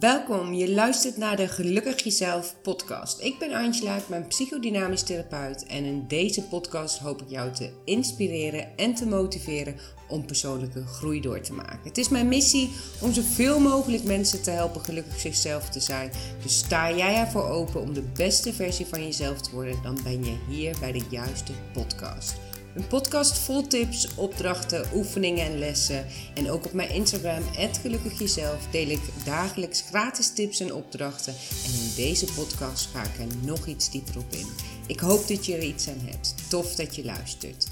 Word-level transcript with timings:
Welkom, 0.00 0.54
je 0.54 0.70
luistert 0.70 1.16
naar 1.16 1.36
de 1.36 1.48
Gelukkig 1.48 2.02
Jezelf 2.02 2.54
podcast. 2.62 3.20
Ik 3.20 3.38
ben 3.38 3.52
Angela, 3.52 3.96
ik 3.96 4.06
ben 4.08 4.26
psychodynamisch 4.26 5.02
therapeut 5.02 5.66
en 5.66 5.84
in 5.84 6.04
deze 6.08 6.42
podcast 6.42 6.98
hoop 6.98 7.22
ik 7.22 7.28
jou 7.28 7.52
te 7.52 7.70
inspireren 7.84 8.76
en 8.76 8.94
te 8.94 9.06
motiveren 9.06 9.76
om 10.08 10.26
persoonlijke 10.26 10.86
groei 10.86 11.20
door 11.20 11.40
te 11.40 11.52
maken. 11.52 11.80
Het 11.82 11.98
is 11.98 12.08
mijn 12.08 12.28
missie 12.28 12.70
om 13.00 13.12
zoveel 13.12 13.60
mogelijk 13.60 14.04
mensen 14.04 14.42
te 14.42 14.50
helpen 14.50 14.80
gelukkig 14.80 15.20
zichzelf 15.20 15.68
te 15.68 15.80
zijn. 15.80 16.10
Dus 16.42 16.58
sta 16.58 16.92
jij 16.92 17.14
ervoor 17.14 17.48
open 17.48 17.80
om 17.80 17.94
de 17.94 18.04
beste 18.14 18.52
versie 18.52 18.86
van 18.86 19.02
jezelf 19.02 19.40
te 19.40 19.50
worden, 19.50 19.82
dan 19.82 19.98
ben 20.04 20.24
je 20.24 20.36
hier 20.48 20.76
bij 20.80 20.92
de 20.92 21.02
juiste 21.08 21.52
podcast. 21.72 22.51
Een 22.74 22.86
podcast 22.86 23.38
vol 23.38 23.66
tips, 23.66 24.14
opdrachten, 24.14 24.86
oefeningen 24.94 25.44
en 25.46 25.58
lessen. 25.58 26.06
En 26.34 26.50
ook 26.50 26.64
op 26.64 26.72
mijn 26.72 26.90
Instagram, 26.90 27.42
Gelukkig 27.82 28.18
Jezelf, 28.18 28.66
deel 28.70 28.88
ik 28.88 29.00
dagelijks 29.24 29.80
gratis 29.80 30.32
tips 30.32 30.60
en 30.60 30.74
opdrachten. 30.74 31.32
En 31.64 31.72
in 31.72 31.92
deze 31.96 32.32
podcast 32.34 32.86
ga 32.86 33.02
ik 33.02 33.18
er 33.18 33.46
nog 33.46 33.66
iets 33.66 33.90
dieper 33.90 34.18
op 34.18 34.30
in. 34.30 34.46
Ik 34.86 35.00
hoop 35.00 35.28
dat 35.28 35.46
je 35.46 35.54
er 35.54 35.62
iets 35.62 35.88
aan 35.88 36.00
hebt. 36.04 36.50
Tof 36.50 36.74
dat 36.74 36.96
je 36.96 37.04
luistert. 37.04 37.66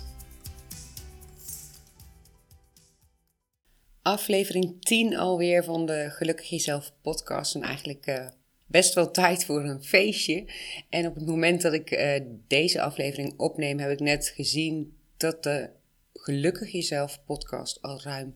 Aflevering 4.02 4.84
10 4.84 5.16
alweer 5.16 5.64
van 5.64 5.86
de 5.86 6.06
Gelukkig 6.10 6.48
Jezelf 6.48 6.92
podcast. 7.02 7.54
En 7.54 7.62
eigenlijk 7.62 8.06
uh, 8.06 8.26
best 8.70 8.94
wel 8.94 9.10
tijd 9.10 9.44
voor 9.44 9.64
een 9.64 9.84
feestje. 9.84 10.44
En 10.88 11.06
op 11.06 11.14
het 11.14 11.26
moment 11.26 11.62
dat 11.62 11.72
ik 11.72 11.90
uh, 11.90 12.14
deze 12.46 12.80
aflevering 12.80 13.38
opneem, 13.38 13.78
heb 13.78 13.90
ik 13.90 14.00
net 14.00 14.32
gezien 14.34 14.96
dat 15.16 15.42
de 15.42 15.70
Gelukkig 16.12 16.72
Jezelf 16.72 17.24
podcast 17.24 17.82
al 17.82 18.02
ruim 18.02 18.34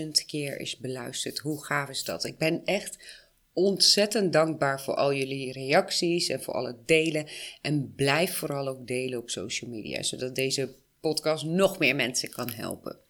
10.000 0.00 0.08
keer 0.26 0.60
is 0.60 0.78
beluisterd. 0.78 1.38
Hoe 1.38 1.64
gaaf 1.64 1.88
is 1.88 2.04
dat? 2.04 2.24
Ik 2.24 2.38
ben 2.38 2.64
echt 2.64 3.20
ontzettend 3.52 4.32
dankbaar 4.32 4.80
voor 4.80 4.94
al 4.94 5.14
jullie 5.14 5.52
reacties 5.52 6.28
en 6.28 6.42
voor 6.42 6.54
al 6.54 6.66
het 6.66 6.88
delen. 6.88 7.26
En 7.60 7.94
blijf 7.94 8.34
vooral 8.34 8.68
ook 8.68 8.86
delen 8.86 9.18
op 9.18 9.30
social 9.30 9.70
media, 9.70 10.02
zodat 10.02 10.34
deze 10.34 10.74
podcast 11.00 11.44
nog 11.44 11.78
meer 11.78 11.96
mensen 11.96 12.30
kan 12.30 12.50
helpen. 12.50 13.01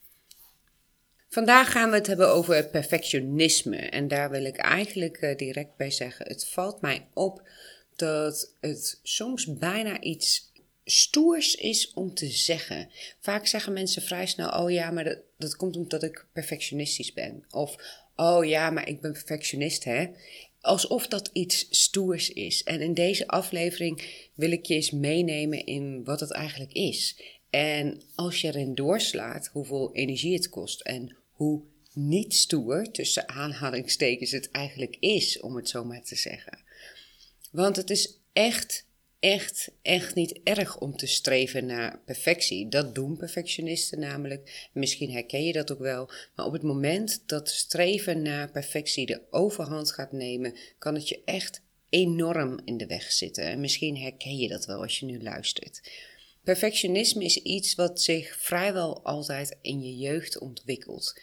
Vandaag 1.33 1.70
gaan 1.72 1.91
we 1.91 1.97
het 1.97 2.06
hebben 2.06 2.28
over 2.28 2.69
perfectionisme. 2.69 3.77
En 3.77 4.08
daar 4.08 4.30
wil 4.30 4.44
ik 4.44 4.56
eigenlijk 4.56 5.16
eh, 5.16 5.36
direct 5.36 5.77
bij 5.77 5.91
zeggen: 5.91 6.27
het 6.27 6.48
valt 6.48 6.80
mij 6.80 7.06
op 7.14 7.48
dat 7.97 8.55
het 8.61 9.00
soms 9.02 9.58
bijna 9.58 10.00
iets 10.00 10.53
stoers 10.84 11.55
is 11.55 11.92
om 11.92 12.14
te 12.14 12.27
zeggen. 12.27 12.88
Vaak 13.20 13.47
zeggen 13.47 13.72
mensen 13.72 14.03
vrij 14.03 14.27
snel: 14.27 14.48
Oh 14.48 14.70
ja, 14.70 14.91
maar 14.91 15.05
dat, 15.05 15.19
dat 15.38 15.56
komt 15.56 15.77
omdat 15.77 16.03
ik 16.03 16.27
perfectionistisch 16.33 17.12
ben. 17.12 17.44
Of 17.50 17.77
Oh 18.16 18.44
ja, 18.44 18.70
maar 18.70 18.88
ik 18.88 19.00
ben 19.00 19.12
perfectionist, 19.12 19.84
hè? 19.84 20.06
Alsof 20.60 21.06
dat 21.06 21.30
iets 21.33 21.66
stoers 21.70 22.30
is. 22.30 22.62
En 22.62 22.80
in 22.80 22.94
deze 22.94 23.27
aflevering 23.27 24.28
wil 24.34 24.50
ik 24.50 24.66
je 24.66 24.75
eens 24.75 24.91
meenemen 24.91 25.66
in 25.66 26.05
wat 26.05 26.20
het 26.20 26.30
eigenlijk 26.30 26.72
is. 26.72 27.22
En 27.50 28.03
als 28.14 28.41
je 28.41 28.48
erin 28.48 28.75
doorslaat 28.75 29.47
hoeveel 29.53 29.94
energie 29.94 30.34
het 30.34 30.48
kost 30.48 30.80
en 30.80 31.16
hoe 31.42 31.62
niet 31.92 32.34
stoer, 32.34 32.90
tussen 32.90 33.28
aanhalingstekens, 33.28 34.30
het 34.30 34.50
eigenlijk 34.50 34.96
is, 35.00 35.40
om 35.40 35.56
het 35.56 35.68
zo 35.68 35.84
maar 35.84 36.02
te 36.02 36.16
zeggen. 36.16 36.58
Want 37.50 37.76
het 37.76 37.90
is 37.90 38.18
echt 38.32 38.86
echt, 39.22 39.70
echt 39.82 40.14
niet 40.14 40.40
erg 40.42 40.78
om 40.78 40.96
te 40.96 41.06
streven 41.06 41.66
naar 41.66 42.00
perfectie. 42.04 42.68
Dat 42.68 42.94
doen 42.94 43.16
perfectionisten 43.16 43.98
namelijk. 43.98 44.68
Misschien 44.72 45.10
herken 45.10 45.44
je 45.44 45.52
dat 45.52 45.72
ook 45.72 45.78
wel. 45.78 46.10
Maar 46.36 46.46
op 46.46 46.52
het 46.52 46.62
moment 46.62 47.22
dat 47.26 47.48
streven 47.48 48.22
naar 48.22 48.50
perfectie 48.50 49.06
de 49.06 49.20
overhand 49.30 49.92
gaat 49.92 50.12
nemen, 50.12 50.56
kan 50.78 50.94
het 50.94 51.08
je 51.08 51.22
echt 51.24 51.62
enorm 51.88 52.60
in 52.64 52.76
de 52.76 52.86
weg 52.86 53.12
zitten. 53.12 53.44
En 53.44 53.60
misschien 53.60 53.96
herken 53.96 54.36
je 54.36 54.48
dat 54.48 54.66
wel 54.66 54.82
als 54.82 54.98
je 54.98 55.06
nu 55.06 55.22
luistert. 55.22 55.91
Perfectionisme 56.44 57.25
is 57.25 57.36
iets 57.36 57.75
wat 57.75 58.00
zich 58.00 58.36
vrijwel 58.38 59.04
altijd 59.04 59.58
in 59.60 59.80
je 59.80 59.97
jeugd 59.97 60.38
ontwikkelt. 60.38 61.20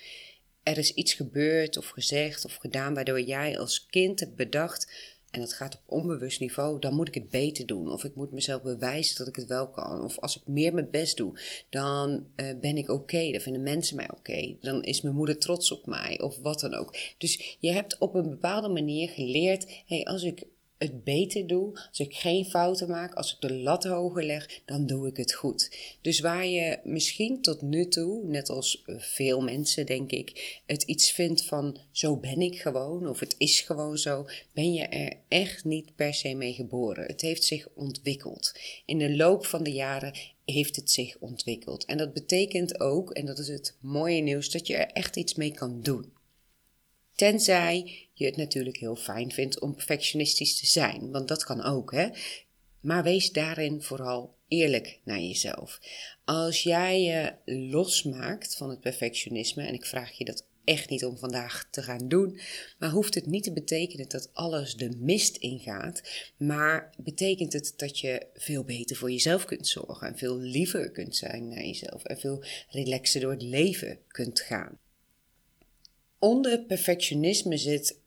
Er 0.64 0.78
is 0.78 0.94
iets 0.94 1.14
gebeurd 1.14 1.78
of 1.78 1.88
gezegd 1.88 2.46
of 2.46 2.56
gedaan 2.56 2.94
waardoor 2.94 3.22
jij 3.22 3.60
als 3.60 3.86
kind 3.86 4.20
hebt 4.20 4.36
bedacht 4.36 4.88
en 5.32 5.40
dat 5.40 5.54
gaat 5.54 5.76
op 5.76 5.82
onbewust 5.86 6.40
niveau, 6.40 6.80
dan 6.80 6.94
moet 6.94 7.08
ik 7.08 7.14
het 7.14 7.30
beter 7.30 7.66
doen. 7.66 7.92
Of 7.92 8.04
ik 8.04 8.16
moet 8.16 8.32
mezelf 8.32 8.62
bewijzen 8.62 9.18
dat 9.18 9.28
ik 9.28 9.36
het 9.36 9.48
wel 9.48 9.70
kan. 9.70 10.04
Of 10.04 10.20
als 10.20 10.36
ik 10.36 10.48
meer 10.48 10.74
mijn 10.74 10.90
best 10.90 11.18
doe, 11.18 11.40
dan 11.70 12.28
uh, 12.36 12.60
ben 12.60 12.78
ik 12.78 12.90
oké. 12.90 13.32
Dan 13.32 13.42
vinden 13.42 13.64
mensen 13.64 13.96
mij 13.96 14.10
oké. 14.12 14.56
Dan 14.62 14.84
is 14.84 15.02
mijn 15.02 15.16
moeder 15.16 15.38
trots 15.38 15.72
op 15.72 15.86
mij. 15.86 16.20
Of 16.22 16.38
wat 16.38 16.60
dan 16.60 16.74
ook. 16.74 16.96
Dus 17.18 17.58
je 17.60 17.72
hebt 17.72 17.98
op 17.98 18.14
een 18.14 18.30
bepaalde 18.30 18.70
manier 18.70 19.10
geleerd: 19.10 19.84
hey, 19.86 20.04
als 20.04 20.24
ik 20.24 20.46
het 20.80 21.04
beter 21.04 21.48
doe, 21.48 21.72
als 21.90 22.00
ik 22.00 22.16
geen 22.16 22.46
fouten 22.46 22.90
maak, 22.90 23.14
als 23.14 23.34
ik 23.34 23.42
de 23.42 23.54
lat 23.54 23.84
hoger 23.84 24.24
leg, 24.24 24.62
dan 24.66 24.86
doe 24.86 25.08
ik 25.08 25.18
het 25.18 25.34
goed. 25.34 25.76
Dus 26.02 26.20
waar 26.20 26.46
je 26.46 26.80
misschien 26.84 27.42
tot 27.42 27.62
nu 27.62 27.88
toe, 27.88 28.26
net 28.26 28.50
als 28.50 28.84
veel 28.98 29.42
mensen 29.42 29.86
denk 29.86 30.12
ik, 30.12 30.60
het 30.66 30.84
iets 30.84 31.12
vindt 31.12 31.46
van 31.46 31.78
zo 31.92 32.18
ben 32.18 32.42
ik 32.42 32.62
gewoon 32.62 33.08
of 33.08 33.20
het 33.20 33.36
is 33.38 33.62
gewoon 33.62 33.98
zo, 33.98 34.26
ben 34.54 34.74
je 34.74 34.84
er 34.84 35.18
echt 35.28 35.64
niet 35.64 35.96
per 35.96 36.14
se 36.14 36.34
mee 36.34 36.54
geboren. 36.54 37.06
Het 37.06 37.22
heeft 37.22 37.44
zich 37.44 37.68
ontwikkeld. 37.76 38.54
In 38.86 38.98
de 38.98 39.16
loop 39.16 39.46
van 39.46 39.64
de 39.64 39.72
jaren 39.72 40.14
heeft 40.46 40.76
het 40.76 40.92
zich 40.92 41.18
ontwikkeld. 41.20 41.86
En 41.86 41.98
dat 41.98 42.14
betekent 42.14 42.80
ook, 42.80 43.12
en 43.12 43.26
dat 43.26 43.40
is 43.40 43.48
het 43.48 43.76
mooie 43.82 44.22
nieuws, 44.22 44.52
dat 44.52 44.68
je 44.68 44.76
er 44.76 44.92
echt 44.92 45.16
iets 45.16 45.36
mee 45.36 45.52
kan 45.52 45.82
doen. 45.82 46.18
Tenzij 47.20 48.08
je 48.14 48.26
het 48.26 48.38
natuurlijk 48.38 48.78
heel 48.78 48.96
fijn 48.96 49.32
vindt 49.32 49.60
om 49.60 49.76
perfectionistisch 49.76 50.60
te 50.60 50.66
zijn, 50.66 51.12
want 51.12 51.28
dat 51.28 51.44
kan 51.44 51.64
ook, 51.64 51.92
hè. 51.92 52.10
Maar 52.82 53.04
wees 53.04 53.32
daarin 53.32 53.82
vooral 53.82 54.36
eerlijk 54.48 55.00
naar 55.04 55.20
jezelf. 55.20 55.80
Als 56.26 56.64
jij 56.64 57.02
je 57.02 57.34
losmaakt 57.46 58.56
van 58.56 58.70
het 58.70 58.80
perfectionisme, 58.80 59.64
en 59.64 59.74
ik 59.74 59.86
vraag 59.86 60.12
je 60.12 60.26
dat 60.26 60.46
echt 60.64 60.90
niet 60.90 61.06
om 61.06 61.18
vandaag 61.18 61.68
te 61.72 61.82
gaan 61.82 62.08
doen, 62.08 62.40
maar 62.78 62.90
hoeft 62.90 63.16
het 63.16 63.26
niet 63.26 63.44
te 63.44 63.54
betekenen 63.54 64.10
dat 64.10 64.30
alles 64.34 64.76
de 64.76 64.90
mist 64.98 65.36
ingaat, 65.36 66.02
maar 66.38 66.94
betekent 66.98 67.54
het 67.54 67.74
dat 67.76 68.00
je 68.00 68.28
veel 68.34 68.64
beter 68.64 68.96
voor 68.96 69.12
jezelf 69.12 69.46
kunt 69.46 69.68
zorgen 69.68 70.08
en 70.08 70.18
veel 70.18 70.38
liever 70.38 70.92
kunt 70.92 71.16
zijn 71.16 71.48
naar 71.48 71.66
jezelf 71.66 72.04
en 72.04 72.20
veel 72.20 72.44
relaxer 72.70 73.22
door 73.22 73.32
het 73.32 73.42
leven 73.42 74.00
kunt 74.08 74.40
gaan. 74.40 74.80
Onder 76.20 76.60
perfectionisme 76.60 77.58
zit 77.58 78.00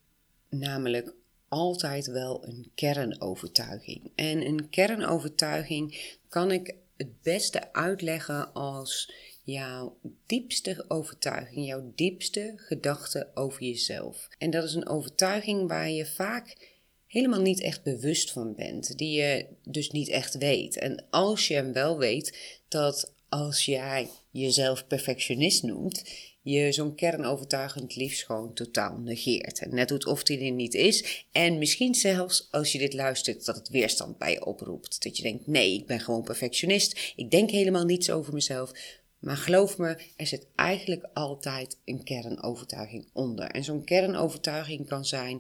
namelijk 0.49 1.15
altijd 1.49 2.07
wel 2.07 2.47
een 2.47 2.71
kernovertuiging. 2.75 4.11
En 4.15 4.47
een 4.47 4.69
kernovertuiging 4.69 6.17
kan 6.29 6.51
ik 6.51 6.75
het 6.97 7.23
beste 7.23 7.73
uitleggen 7.73 8.53
als 8.53 9.13
jouw 9.45 9.99
diepste 10.27 10.85
overtuiging, 10.89 11.67
jouw 11.67 11.93
diepste 11.95 12.53
gedachte 12.57 13.31
over 13.35 13.63
jezelf. 13.63 14.29
En 14.39 14.51
dat 14.51 14.65
is 14.65 14.75
een 14.75 14.89
overtuiging 14.89 15.69
waar 15.69 15.91
je 15.91 16.07
vaak 16.07 16.71
helemaal 17.07 17.41
niet 17.41 17.61
echt 17.61 17.83
bewust 17.83 18.31
van 18.31 18.55
bent, 18.55 18.99
die 18.99 19.21
je 19.21 19.47
dus 19.65 19.91
niet 19.91 20.09
echt 20.09 20.39
weet. 20.39 20.77
En 20.77 21.05
als 21.11 21.49
je 21.49 21.55
hem 21.55 21.73
wel 21.73 21.99
weet, 21.99 22.39
dat 22.69 23.13
als 23.29 23.65
jij 23.65 24.11
jezelf 24.31 24.87
perfectionist 24.87 25.63
noemt, 25.63 26.05
je 26.43 26.73
zo'n 26.73 26.95
kernovertuigend 26.95 27.97
liefst 27.97 28.25
gewoon 28.25 28.55
totaal 28.55 28.99
negeert. 28.99 29.59
En 29.59 29.75
net 29.75 29.89
doet 29.89 30.07
of 30.07 30.23
die 30.23 30.45
er 30.45 30.51
niet 30.51 30.75
is. 30.75 31.27
En 31.33 31.59
misschien 31.59 31.95
zelfs 31.95 32.49
als 32.51 32.73
je 32.73 32.79
dit 32.79 32.93
luistert, 32.93 33.45
dat 33.45 33.57
het 33.57 33.69
weerstand 33.69 34.19
bij 34.19 34.33
je 34.33 34.45
oproept. 34.45 35.03
Dat 35.03 35.17
je 35.17 35.23
denkt: 35.23 35.47
nee, 35.47 35.75
ik 35.75 35.87
ben 35.87 36.01
gewoon 36.01 36.23
perfectionist. 36.23 37.13
Ik 37.17 37.31
denk 37.31 37.51
helemaal 37.51 37.85
niets 37.85 38.11
over 38.11 38.33
mezelf. 38.33 38.73
Maar 39.19 39.37
geloof 39.37 39.79
me, 39.79 39.97
er 40.17 40.27
zit 40.27 40.47
eigenlijk 40.55 41.07
altijd 41.13 41.79
een 41.85 42.05
kernovertuiging 42.05 43.07
onder. 43.13 43.47
En 43.47 43.65
zo'n 43.65 43.85
kernovertuiging 43.85 44.89
kan 44.89 45.05
zijn: 45.05 45.39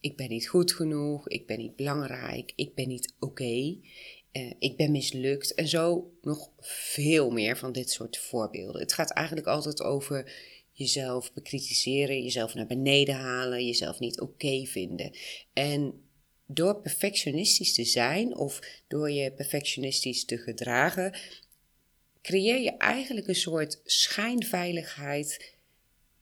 ik 0.00 0.16
ben 0.16 0.28
niet 0.28 0.48
goed 0.48 0.72
genoeg, 0.72 1.28
ik 1.28 1.46
ben 1.46 1.58
niet 1.58 1.76
belangrijk, 1.76 2.52
ik 2.56 2.74
ben 2.74 2.88
niet 2.88 3.14
oké. 3.18 3.76
Eh, 4.32 4.52
ik 4.58 4.76
ben 4.76 4.90
mislukt 4.90 5.54
en 5.54 5.68
zo 5.68 6.12
nog 6.22 6.50
veel 6.60 7.30
meer 7.30 7.56
van 7.56 7.72
dit 7.72 7.90
soort 7.90 8.18
voorbeelden. 8.18 8.80
Het 8.80 8.92
gaat 8.92 9.12
eigenlijk 9.12 9.46
altijd 9.46 9.82
over 9.82 10.32
jezelf 10.72 11.32
bekritiseren, 11.32 12.22
jezelf 12.22 12.54
naar 12.54 12.66
beneden 12.66 13.14
halen, 13.14 13.66
jezelf 13.66 13.98
niet 13.98 14.20
oké 14.20 14.64
vinden. 14.66 15.16
En 15.52 16.02
door 16.46 16.80
perfectionistisch 16.80 17.74
te 17.74 17.84
zijn 17.84 18.36
of 18.36 18.60
door 18.88 19.10
je 19.10 19.32
perfectionistisch 19.32 20.24
te 20.24 20.38
gedragen, 20.38 21.18
creëer 22.22 22.60
je 22.60 22.76
eigenlijk 22.76 23.26
een 23.26 23.34
soort 23.34 23.80
schijnveiligheid 23.84 25.56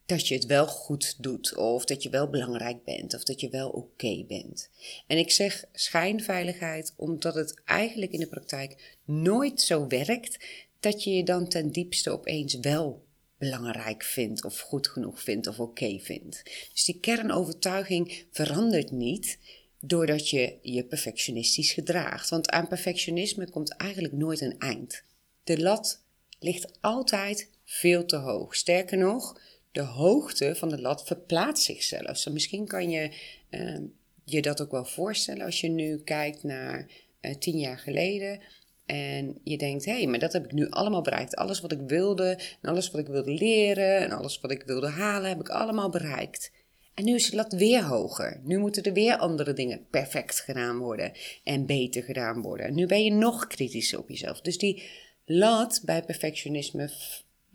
dat 0.06 0.28
je 0.28 0.34
het 0.34 0.46
wel 0.46 0.66
goed 0.66 1.14
doet, 1.18 1.54
of 1.54 1.84
dat 1.84 2.02
je 2.02 2.10
wel 2.10 2.28
belangrijk 2.30 2.84
bent, 2.84 3.14
of 3.14 3.24
dat 3.24 3.40
je 3.40 3.48
wel 3.48 3.68
oké 3.68 4.24
bent. 4.28 4.70
En 5.06 5.18
ik 5.18 5.30
zeg 5.30 5.64
schijnveiligheid 5.72 6.92
omdat 6.96 7.34
het 7.34 7.60
eigenlijk 7.64 8.12
in 8.12 8.20
de 8.20 8.26
praktijk 8.26 8.96
nooit 9.04 9.60
zo 9.60 9.86
werkt 9.86 10.38
dat 10.80 11.04
je 11.04 11.10
je 11.10 11.24
dan 11.24 11.48
ten 11.48 11.70
diepste 11.70 12.10
opeens 12.10 12.54
wel 12.54 13.04
belangrijk 13.38 14.02
vindt 14.02 14.44
of 14.44 14.60
goed 14.60 14.88
genoeg 14.88 15.22
vindt 15.22 15.46
of 15.46 15.60
oké 15.60 15.98
vindt. 15.98 16.42
Dus 16.72 16.84
die 16.84 17.00
kernovertuiging 17.00 18.24
verandert 18.30 18.90
niet 18.90 19.38
doordat 19.80 20.30
je 20.30 20.58
je 20.62 20.84
perfectionistisch 20.84 21.72
gedraagt. 21.72 22.28
Want 22.28 22.50
aan 22.50 22.68
perfectionisme 22.68 23.50
komt 23.50 23.76
eigenlijk 23.76 24.14
nooit 24.14 24.40
een 24.40 24.58
eind. 24.58 25.02
De 25.44 25.60
lat 25.60 26.02
ligt 26.38 26.78
altijd 26.80 27.50
veel 27.64 28.04
te 28.04 28.16
hoog. 28.16 28.54
Sterker 28.54 28.98
nog, 28.98 29.40
de 29.76 29.82
hoogte 29.82 30.54
van 30.54 30.68
de 30.68 30.80
lat 30.80 31.06
verplaatst 31.06 31.64
zich 31.64 31.82
zelfs. 31.82 32.26
misschien 32.26 32.66
kan 32.66 32.90
je 32.90 33.10
uh, 33.50 33.78
je 34.24 34.42
dat 34.42 34.60
ook 34.60 34.70
wel 34.70 34.84
voorstellen 34.84 35.44
als 35.44 35.60
je 35.60 35.68
nu 35.68 35.98
kijkt 35.98 36.42
naar 36.42 36.90
uh, 37.20 37.34
tien 37.34 37.58
jaar 37.58 37.78
geleden. 37.78 38.40
En 38.86 39.40
je 39.44 39.58
denkt, 39.58 39.84
hé, 39.84 39.92
hey, 39.92 40.06
maar 40.06 40.18
dat 40.18 40.32
heb 40.32 40.44
ik 40.44 40.52
nu 40.52 40.70
allemaal 40.70 41.02
bereikt. 41.02 41.36
Alles 41.36 41.60
wat 41.60 41.72
ik 41.72 41.80
wilde, 41.80 42.38
en 42.62 42.70
alles 42.70 42.90
wat 42.90 43.00
ik 43.00 43.06
wilde 43.06 43.32
leren, 43.32 43.98
en 43.98 44.10
alles 44.10 44.40
wat 44.40 44.50
ik 44.50 44.62
wilde 44.62 44.88
halen, 44.88 45.28
heb 45.28 45.40
ik 45.40 45.48
allemaal 45.48 45.90
bereikt. 45.90 46.52
En 46.94 47.04
nu 47.04 47.14
is 47.14 47.30
de 47.30 47.36
lat 47.36 47.52
weer 47.52 47.82
hoger. 47.82 48.40
Nu 48.44 48.58
moeten 48.58 48.82
er 48.82 48.92
weer 48.92 49.16
andere 49.16 49.52
dingen 49.52 49.86
perfect 49.90 50.40
gedaan 50.40 50.78
worden 50.78 51.12
en 51.44 51.66
beter 51.66 52.02
gedaan 52.02 52.42
worden. 52.42 52.74
Nu 52.74 52.86
ben 52.86 53.04
je 53.04 53.12
nog 53.12 53.46
kritischer 53.46 53.98
op 53.98 54.08
jezelf. 54.08 54.40
Dus 54.40 54.58
die 54.58 54.82
lat 55.24 55.80
bij 55.84 56.02
perfectionisme 56.02 56.90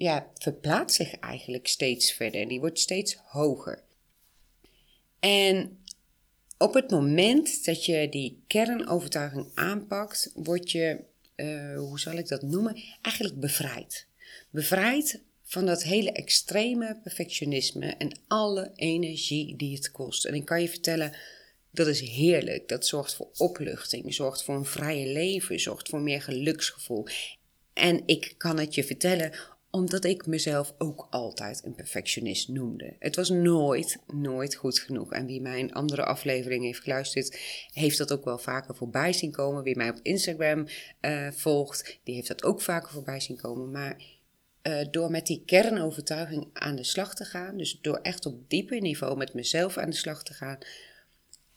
ja, 0.01 0.31
verplaatst 0.37 0.95
zich 0.95 1.13
eigenlijk 1.13 1.67
steeds 1.67 2.11
verder. 2.11 2.47
Die 2.47 2.59
wordt 2.59 2.79
steeds 2.79 3.17
hoger. 3.25 3.83
En 5.19 5.79
op 6.57 6.73
het 6.73 6.89
moment 6.89 7.65
dat 7.65 7.85
je 7.85 8.09
die 8.09 8.43
kernovertuiging 8.47 9.51
aanpakt, 9.53 10.31
word 10.33 10.71
je, 10.71 10.99
uh, 11.35 11.77
hoe 11.77 11.99
zal 11.99 12.13
ik 12.13 12.27
dat 12.27 12.41
noemen, 12.41 12.83
eigenlijk 13.01 13.39
bevrijd. 13.39 14.07
Bevrijd 14.49 15.21
van 15.43 15.65
dat 15.65 15.83
hele 15.83 16.11
extreme 16.11 16.99
perfectionisme 17.03 17.95
en 17.97 18.19
alle 18.27 18.71
energie 18.75 19.55
die 19.55 19.75
het 19.75 19.91
kost. 19.91 20.25
En 20.25 20.33
ik 20.33 20.45
kan 20.45 20.61
je 20.61 20.69
vertellen, 20.69 21.15
dat 21.71 21.87
is 21.87 21.99
heerlijk. 21.99 22.67
Dat 22.67 22.85
zorgt 22.85 23.13
voor 23.13 23.29
opluchting, 23.37 24.13
zorgt 24.13 24.43
voor 24.43 24.55
een 24.55 24.65
vrije 24.65 25.07
leven, 25.07 25.59
zorgt 25.59 25.89
voor 25.89 26.01
meer 26.01 26.21
geluksgevoel. 26.21 27.05
En 27.73 28.03
ik 28.05 28.33
kan 28.37 28.59
het 28.59 28.75
je 28.75 28.83
vertellen 28.83 29.33
omdat 29.71 30.05
ik 30.05 30.25
mezelf 30.25 30.73
ook 30.77 31.07
altijd 31.09 31.61
een 31.65 31.75
perfectionist 31.75 32.47
noemde. 32.47 32.95
Het 32.99 33.15
was 33.15 33.29
nooit, 33.29 33.97
nooit 34.13 34.55
goed 34.55 34.79
genoeg. 34.79 35.11
En 35.11 35.25
wie 35.25 35.41
mijn 35.41 35.73
andere 35.73 36.05
aflevering 36.05 36.63
heeft 36.63 36.79
geluisterd, 36.79 37.39
heeft 37.73 37.97
dat 37.97 38.11
ook 38.11 38.25
wel 38.25 38.37
vaker 38.37 38.75
voorbij 38.75 39.13
zien 39.13 39.31
komen. 39.31 39.63
Wie 39.63 39.77
mij 39.77 39.89
op 39.89 39.99
Instagram 40.01 40.67
uh, 41.01 41.27
volgt, 41.31 41.99
die 42.03 42.15
heeft 42.15 42.27
dat 42.27 42.43
ook 42.43 42.61
vaker 42.61 42.91
voorbij 42.91 43.19
zien 43.19 43.37
komen. 43.37 43.71
Maar 43.71 43.95
uh, 44.63 44.79
door 44.91 45.11
met 45.11 45.25
die 45.25 45.43
kernovertuiging 45.45 46.47
aan 46.53 46.75
de 46.75 46.83
slag 46.83 47.15
te 47.15 47.25
gaan, 47.25 47.57
dus 47.57 47.79
door 47.81 47.99
echt 48.01 48.25
op 48.25 48.49
dieper 48.49 48.81
niveau 48.81 49.17
met 49.17 49.33
mezelf 49.33 49.77
aan 49.77 49.89
de 49.89 49.95
slag 49.95 50.23
te 50.23 50.33
gaan, 50.33 50.57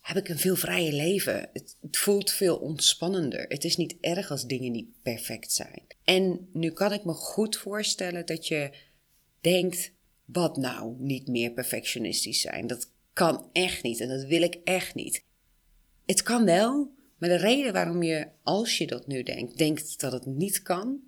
heb 0.04 0.16
ik 0.16 0.28
een 0.28 0.38
veel 0.38 0.56
vrijer 0.56 0.92
leven. 0.92 1.48
Het, 1.52 1.76
het, 1.80 1.96
voelt 1.96 2.30
veel 2.30 2.56
ontspannender. 2.56 3.44
Het 3.48 3.64
is 3.64 3.76
niet 3.76 3.96
erg 4.00 4.30
als 4.30 4.46
dingen 4.46 4.72
niet 4.72 5.02
perfect 5.02 5.52
zijn. 5.52 5.82
En 6.04 6.48
nu 6.52 6.70
kan 6.70 6.92
ik 6.92 7.04
me 7.04 7.12
goed 7.12 7.56
voorstellen 7.56 8.26
dat 8.26 8.48
je 8.48 8.70
denkt: 9.40 9.92
wat 10.24 10.56
nou 10.56 10.94
niet 10.98 11.28
meer 11.28 11.50
perfectionistisch 11.50 12.40
zijn? 12.40 12.66
Dat 12.66 12.90
kan 13.12 13.48
echt 13.52 13.82
niet 13.82 14.00
en 14.00 14.08
dat 14.08 14.24
wil 14.24 14.42
ik 14.42 14.54
echt 14.64 14.94
niet. 14.94 15.24
Het 16.06 16.22
kan 16.22 16.44
wel, 16.44 16.94
maar 17.18 17.28
de 17.28 17.36
reden 17.36 17.72
waarom 17.72 18.02
je, 18.02 18.28
als 18.42 18.78
je 18.78 18.86
dat 18.86 19.06
nu 19.06 19.22
denkt, 19.22 19.58
denkt 19.58 20.00
dat 20.00 20.12
het 20.12 20.26
niet 20.26 20.62
kan, 20.62 21.00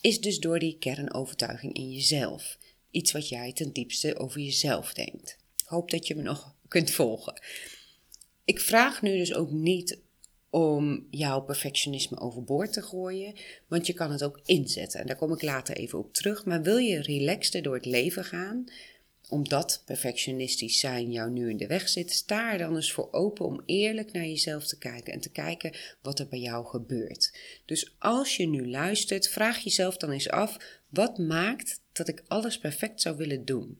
is 0.00 0.20
dus 0.20 0.38
door 0.38 0.58
die 0.58 0.78
kernovertuiging 0.78 1.72
in 1.74 1.92
jezelf. 1.92 2.58
Iets 2.90 3.12
wat 3.12 3.28
jij 3.28 3.52
ten 3.52 3.72
diepste 3.72 4.18
over 4.18 4.40
jezelf 4.40 4.94
denkt. 4.94 5.38
Ik 5.56 5.66
hoop 5.66 5.90
dat 5.90 6.06
je 6.06 6.14
me 6.14 6.22
nog 6.22 6.54
kunt 6.68 6.90
volgen. 6.90 7.40
Ik 8.44 8.60
vraag 8.60 9.02
nu 9.02 9.16
dus 9.16 9.34
ook 9.34 9.50
niet 9.50 9.98
om 10.50 11.06
jouw 11.10 11.40
perfectionisme 11.40 12.18
overboord 12.18 12.72
te 12.72 12.82
gooien, 12.82 13.34
want 13.68 13.86
je 13.86 13.92
kan 13.92 14.12
het 14.12 14.24
ook 14.24 14.40
inzetten. 14.44 15.00
En 15.00 15.06
daar 15.06 15.16
kom 15.16 15.32
ik 15.32 15.42
later 15.42 15.76
even 15.76 15.98
op 15.98 16.12
terug. 16.12 16.44
Maar 16.44 16.62
wil 16.62 16.76
je 16.76 17.02
relaxter 17.02 17.62
door 17.62 17.74
het 17.74 17.86
leven 17.86 18.24
gaan, 18.24 18.64
omdat 19.28 19.82
perfectionistisch 19.84 20.78
zijn 20.78 21.12
jou 21.12 21.30
nu 21.30 21.50
in 21.50 21.56
de 21.56 21.66
weg 21.66 21.88
zit, 21.88 22.12
sta 22.12 22.52
er 22.52 22.58
dan 22.58 22.74
eens 22.74 22.92
voor 22.92 23.12
open 23.12 23.46
om 23.46 23.62
eerlijk 23.66 24.12
naar 24.12 24.26
jezelf 24.26 24.66
te 24.66 24.78
kijken 24.78 25.12
en 25.12 25.20
te 25.20 25.30
kijken 25.30 25.72
wat 26.02 26.18
er 26.18 26.28
bij 26.28 26.38
jou 26.38 26.66
gebeurt. 26.66 27.32
Dus 27.64 27.94
als 27.98 28.36
je 28.36 28.46
nu 28.46 28.70
luistert, 28.70 29.28
vraag 29.28 29.58
jezelf 29.58 29.96
dan 29.96 30.10
eens 30.10 30.30
af: 30.30 30.56
wat 30.88 31.18
maakt 31.18 31.80
dat 31.92 32.08
ik 32.08 32.22
alles 32.26 32.58
perfect 32.58 33.00
zou 33.00 33.16
willen 33.16 33.44
doen? 33.44 33.78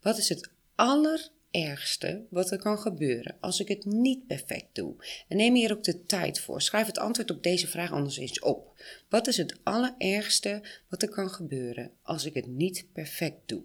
Wat 0.00 0.18
is 0.18 0.28
het 0.28 0.50
aller 0.74 1.30
ergste 1.50 2.26
wat 2.30 2.50
er 2.50 2.58
kan 2.58 2.78
gebeuren 2.78 3.36
als 3.40 3.60
ik 3.60 3.68
het 3.68 3.84
niet 3.84 4.26
perfect 4.26 4.68
doe? 4.72 4.94
En 5.28 5.36
neem 5.36 5.54
hier 5.54 5.72
ook 5.72 5.84
de 5.84 6.04
tijd 6.04 6.40
voor. 6.40 6.62
Schrijf 6.62 6.86
het 6.86 6.98
antwoord 6.98 7.30
op 7.30 7.42
deze 7.42 7.66
vraag 7.66 7.92
anders 7.92 8.16
eens 8.16 8.40
op. 8.40 8.82
Wat 9.08 9.26
is 9.26 9.36
het 9.36 9.58
allerergste 9.62 10.62
wat 10.88 11.02
er 11.02 11.08
kan 11.08 11.30
gebeuren 11.30 11.90
als 12.02 12.24
ik 12.24 12.34
het 12.34 12.46
niet 12.46 12.86
perfect 12.92 13.48
doe? 13.48 13.62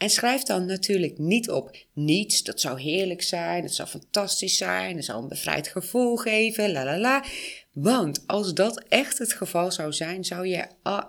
En 0.00 0.10
schrijf 0.10 0.42
dan 0.42 0.66
natuurlijk 0.66 1.18
niet 1.18 1.50
op 1.50 1.76
niets, 1.92 2.42
dat 2.42 2.60
zou 2.60 2.80
heerlijk 2.80 3.22
zijn, 3.22 3.62
het 3.62 3.74
zou 3.74 3.88
fantastisch 3.88 4.56
zijn, 4.56 4.96
het 4.96 5.04
zou 5.04 5.22
een 5.22 5.28
bevrijd 5.28 5.68
gevoel 5.68 6.16
geven, 6.16 6.72
la 6.72 6.84
la 6.84 6.98
la. 6.98 7.24
Want 7.72 8.26
als 8.26 8.54
dat 8.54 8.84
echt 8.88 9.18
het 9.18 9.32
geval 9.32 9.72
zou 9.72 9.92
zijn, 9.92 10.24
zou 10.24 10.46
je 10.46 10.66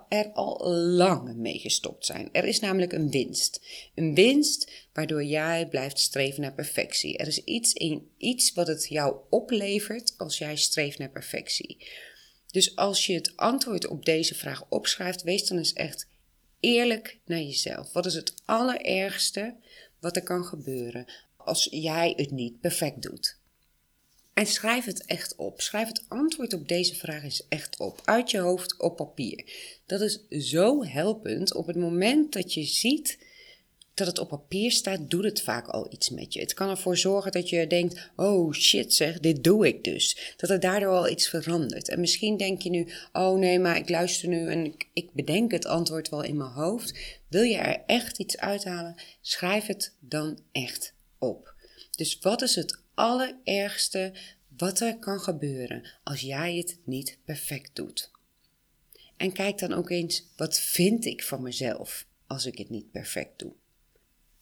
er 0.08 0.32
al 0.32 0.68
lang 0.74 1.36
mee 1.36 1.58
gestopt 1.58 2.06
zijn. 2.06 2.28
Er 2.32 2.44
is 2.44 2.60
namelijk 2.60 2.92
een 2.92 3.10
winst. 3.10 3.66
Een 3.94 4.14
winst 4.14 4.88
waardoor 4.92 5.24
jij 5.24 5.68
blijft 5.68 5.98
streven 5.98 6.40
naar 6.40 6.54
perfectie. 6.54 7.16
Er 7.16 7.26
is 7.26 7.44
iets 7.44 7.72
in 7.72 8.10
iets 8.16 8.52
wat 8.52 8.66
het 8.66 8.88
jou 8.88 9.16
oplevert 9.30 10.14
als 10.16 10.38
jij 10.38 10.56
streeft 10.56 10.98
naar 10.98 11.10
perfectie. 11.10 11.86
Dus 12.50 12.76
als 12.76 13.06
je 13.06 13.14
het 13.14 13.36
antwoord 13.36 13.86
op 13.86 14.04
deze 14.04 14.34
vraag 14.34 14.64
opschrijft, 14.68 15.22
wees 15.22 15.46
dan 15.46 15.58
eens 15.58 15.72
echt 15.72 16.06
eerlijk 16.62 17.18
naar 17.24 17.40
jezelf. 17.40 17.92
Wat 17.92 18.06
is 18.06 18.14
het 18.14 18.34
allerergste 18.44 19.56
wat 20.00 20.16
er 20.16 20.22
kan 20.22 20.44
gebeuren 20.44 21.12
als 21.36 21.68
jij 21.70 22.12
het 22.16 22.30
niet 22.30 22.60
perfect 22.60 23.02
doet? 23.02 23.40
En 24.34 24.46
schrijf 24.46 24.84
het 24.84 25.04
echt 25.04 25.36
op. 25.36 25.60
Schrijf 25.60 25.88
het 25.88 26.04
antwoord 26.08 26.52
op 26.52 26.68
deze 26.68 26.94
vraag 26.94 27.22
eens 27.22 27.48
echt 27.48 27.78
op. 27.78 28.00
Uit 28.04 28.30
je 28.30 28.38
hoofd 28.38 28.80
op 28.80 28.96
papier. 28.96 29.44
Dat 29.86 30.00
is 30.00 30.28
zo 30.28 30.84
helpend 30.84 31.54
op 31.54 31.66
het 31.66 31.76
moment 31.76 32.32
dat 32.32 32.54
je 32.54 32.64
ziet 32.64 33.18
dat 33.94 34.06
het 34.06 34.18
op 34.18 34.28
papier 34.28 34.70
staat, 34.70 35.10
doet 35.10 35.24
het 35.24 35.42
vaak 35.42 35.66
al 35.68 35.86
iets 35.92 36.10
met 36.10 36.32
je. 36.32 36.40
Het 36.40 36.54
kan 36.54 36.68
ervoor 36.68 36.96
zorgen 36.96 37.32
dat 37.32 37.48
je 37.48 37.66
denkt: 37.66 38.10
oh 38.16 38.52
shit, 38.52 38.94
zeg, 38.94 39.20
dit 39.20 39.44
doe 39.44 39.66
ik 39.66 39.84
dus. 39.84 40.34
Dat 40.36 40.50
er 40.50 40.60
daardoor 40.60 40.92
al 40.92 41.08
iets 41.08 41.28
verandert. 41.28 41.88
En 41.88 42.00
misschien 42.00 42.36
denk 42.36 42.62
je 42.62 42.70
nu: 42.70 42.88
oh 43.12 43.38
nee, 43.38 43.58
maar 43.58 43.76
ik 43.76 43.88
luister 43.88 44.28
nu 44.28 44.48
en 44.48 44.64
ik, 44.64 44.88
ik 44.92 45.12
bedenk 45.12 45.50
het 45.50 45.66
antwoord 45.66 46.08
wel 46.08 46.22
in 46.22 46.36
mijn 46.36 46.50
hoofd. 46.50 46.98
Wil 47.28 47.42
je 47.42 47.56
er 47.56 47.82
echt 47.86 48.18
iets 48.18 48.36
uithalen? 48.36 48.94
Schrijf 49.20 49.66
het 49.66 49.96
dan 50.00 50.38
echt 50.52 50.94
op. 51.18 51.54
Dus 51.90 52.18
wat 52.18 52.42
is 52.42 52.54
het 52.54 52.80
allerergste 52.94 54.12
wat 54.56 54.80
er 54.80 54.98
kan 54.98 55.20
gebeuren 55.20 55.90
als 56.04 56.20
jij 56.20 56.56
het 56.56 56.78
niet 56.84 57.18
perfect 57.24 57.76
doet? 57.76 58.10
En 59.16 59.32
kijk 59.32 59.58
dan 59.58 59.72
ook 59.72 59.90
eens: 59.90 60.26
wat 60.36 60.58
vind 60.58 61.04
ik 61.04 61.22
van 61.22 61.42
mezelf 61.42 62.06
als 62.26 62.46
ik 62.46 62.58
het 62.58 62.70
niet 62.70 62.90
perfect 62.90 63.38
doe? 63.38 63.52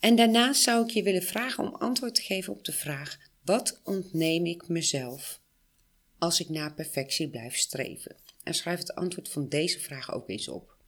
En 0.00 0.16
daarnaast 0.16 0.62
zou 0.62 0.84
ik 0.84 0.90
je 0.90 1.02
willen 1.02 1.22
vragen 1.22 1.64
om 1.64 1.74
antwoord 1.74 2.14
te 2.14 2.22
geven 2.22 2.52
op 2.52 2.64
de 2.64 2.72
vraag: 2.72 3.18
wat 3.44 3.80
ontneem 3.84 4.46
ik 4.46 4.68
mezelf 4.68 5.40
als 6.18 6.40
ik 6.40 6.48
naar 6.48 6.74
perfectie 6.74 7.28
blijf 7.28 7.56
streven? 7.56 8.16
En 8.42 8.54
schrijf 8.54 8.78
het 8.78 8.94
antwoord 8.94 9.28
van 9.28 9.48
deze 9.48 9.80
vraag 9.80 10.14
ook 10.14 10.28
eens 10.28 10.48
op. 10.48 10.78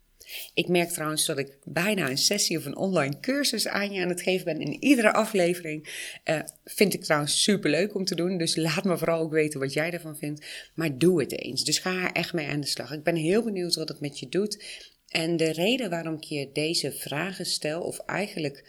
Ik 0.54 0.68
merk 0.68 0.90
trouwens 0.90 1.26
dat 1.26 1.38
ik 1.38 1.56
bijna 1.64 2.10
een 2.10 2.18
sessie 2.18 2.58
of 2.58 2.64
een 2.64 2.76
online 2.76 3.20
cursus 3.20 3.68
aan 3.68 3.92
je 3.92 4.02
aan 4.02 4.08
het 4.08 4.22
geven 4.22 4.44
ben 4.44 4.60
in 4.60 4.82
iedere 4.82 5.12
aflevering. 5.12 6.10
Uh, 6.24 6.40
vind 6.64 6.94
ik 6.94 7.02
trouwens 7.04 7.42
super 7.42 7.70
leuk 7.70 7.94
om 7.94 8.04
te 8.04 8.14
doen. 8.14 8.38
Dus 8.38 8.56
laat 8.56 8.84
me 8.84 8.98
vooral 8.98 9.20
ook 9.20 9.32
weten 9.32 9.60
wat 9.60 9.72
jij 9.72 9.90
ervan 9.90 10.16
vindt. 10.16 10.46
Maar 10.74 10.98
doe 10.98 11.20
het 11.20 11.38
eens. 11.38 11.64
Dus 11.64 11.78
ga 11.78 12.04
er 12.04 12.12
echt 12.12 12.32
mee 12.32 12.46
aan 12.46 12.60
de 12.60 12.66
slag. 12.66 12.92
Ik 12.92 13.02
ben 13.02 13.16
heel 13.16 13.42
benieuwd 13.42 13.74
wat 13.74 13.88
het 13.88 14.00
met 14.00 14.18
je 14.18 14.28
doet. 14.28 14.64
En 15.08 15.36
de 15.36 15.52
reden 15.52 15.90
waarom 15.90 16.14
ik 16.14 16.24
je 16.24 16.50
deze 16.52 16.92
vragen 16.92 17.46
stel, 17.46 17.82
of 17.82 17.98
eigenlijk 17.98 18.64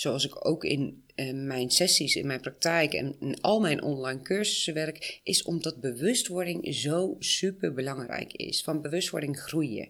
zoals 0.00 0.24
ik 0.24 0.46
ook 0.46 0.64
in 0.64 1.02
uh, 1.16 1.32
mijn 1.32 1.70
sessies, 1.70 2.16
in 2.16 2.26
mijn 2.26 2.40
praktijk 2.40 2.92
en 2.94 3.16
in 3.20 3.40
al 3.40 3.60
mijn 3.60 3.82
online 3.82 4.22
cursussen 4.22 4.74
werk, 4.74 5.20
is 5.22 5.42
omdat 5.42 5.80
bewustwording 5.80 6.74
zo 6.74 7.16
super 7.18 7.72
belangrijk 7.74 8.32
is. 8.32 8.62
Van 8.62 8.82
bewustwording 8.82 9.40
groeien. 9.40 9.88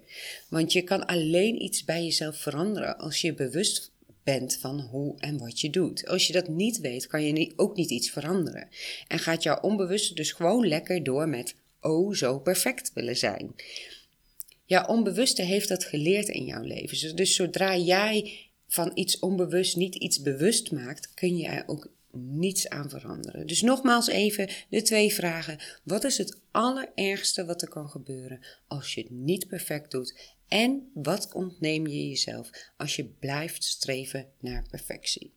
Want 0.49 0.73
je 0.73 0.83
kan 0.83 1.07
alleen 1.07 1.63
iets 1.63 1.85
bij 1.85 2.05
jezelf 2.05 2.37
veranderen 2.37 2.99
als 2.99 3.21
je 3.21 3.35
bewust 3.35 3.93
bent 4.23 4.57
van 4.57 4.81
hoe 4.81 5.19
en 5.19 5.39
wat 5.39 5.61
je 5.61 5.71
doet. 5.71 6.07
Als 6.07 6.27
je 6.27 6.33
dat 6.33 6.49
niet 6.49 6.81
weet, 6.81 7.07
kan 7.07 7.25
je 7.25 7.53
ook 7.57 7.77
niet 7.77 7.91
iets 7.91 8.11
veranderen. 8.11 8.69
En 9.09 9.19
gaat 9.19 9.43
jouw 9.43 9.61
onbewuste 9.61 10.15
dus 10.15 10.33
gewoon 10.33 10.69
lekker 10.69 11.03
door 11.03 11.29
met 11.29 11.55
oh 11.81 12.15
zo 12.15 12.39
perfect 12.39 12.91
willen 12.95 13.17
zijn. 13.17 13.55
Ja, 14.65 14.87
onbewuste 14.87 15.43
heeft 15.43 15.69
dat 15.69 15.85
geleerd 15.85 16.29
in 16.29 16.45
jouw 16.45 16.63
leven. 16.63 16.99
Dus, 16.99 17.15
dus 17.15 17.35
zodra 17.35 17.77
jij 17.77 18.50
van 18.71 18.91
iets 18.95 19.19
onbewust 19.19 19.77
niet 19.77 19.95
iets 19.95 20.21
bewust 20.21 20.73
maakt, 20.73 21.15
kun 21.15 21.37
je 21.37 21.47
er 21.47 21.63
ook 21.67 21.93
niets 22.13 22.69
aan 22.69 22.91
veranderen. 22.91 23.47
Dus 23.47 23.63
nogmaals 23.63 24.09
even 24.09 24.51
de 24.69 24.83
twee 24.83 25.15
vragen. 25.15 25.59
Wat 25.85 26.05
is 26.05 26.19
het 26.19 26.41
allerergste 26.51 27.45
wat 27.45 27.63
er 27.63 27.69
kan 27.69 27.89
gebeuren 27.89 28.41
als 28.67 28.95
je 28.95 29.01
het 29.01 29.11
niet 29.11 29.47
perfect 29.47 29.91
doet? 29.91 30.37
En 30.49 30.91
wat 30.95 31.33
ontneem 31.35 31.87
je 31.87 32.09
jezelf 32.09 32.51
als 32.77 32.97
je 32.97 33.05
blijft 33.05 33.65
streven 33.65 34.27
naar 34.41 34.67
perfectie? 34.71 35.33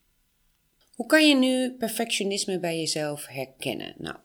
Hoe 0.96 1.06
kan 1.06 1.28
je 1.28 1.36
nu 1.36 1.72
perfectionisme 1.72 2.60
bij 2.60 2.78
jezelf 2.78 3.28
herkennen? 3.28 3.96
Nou, 3.98 4.18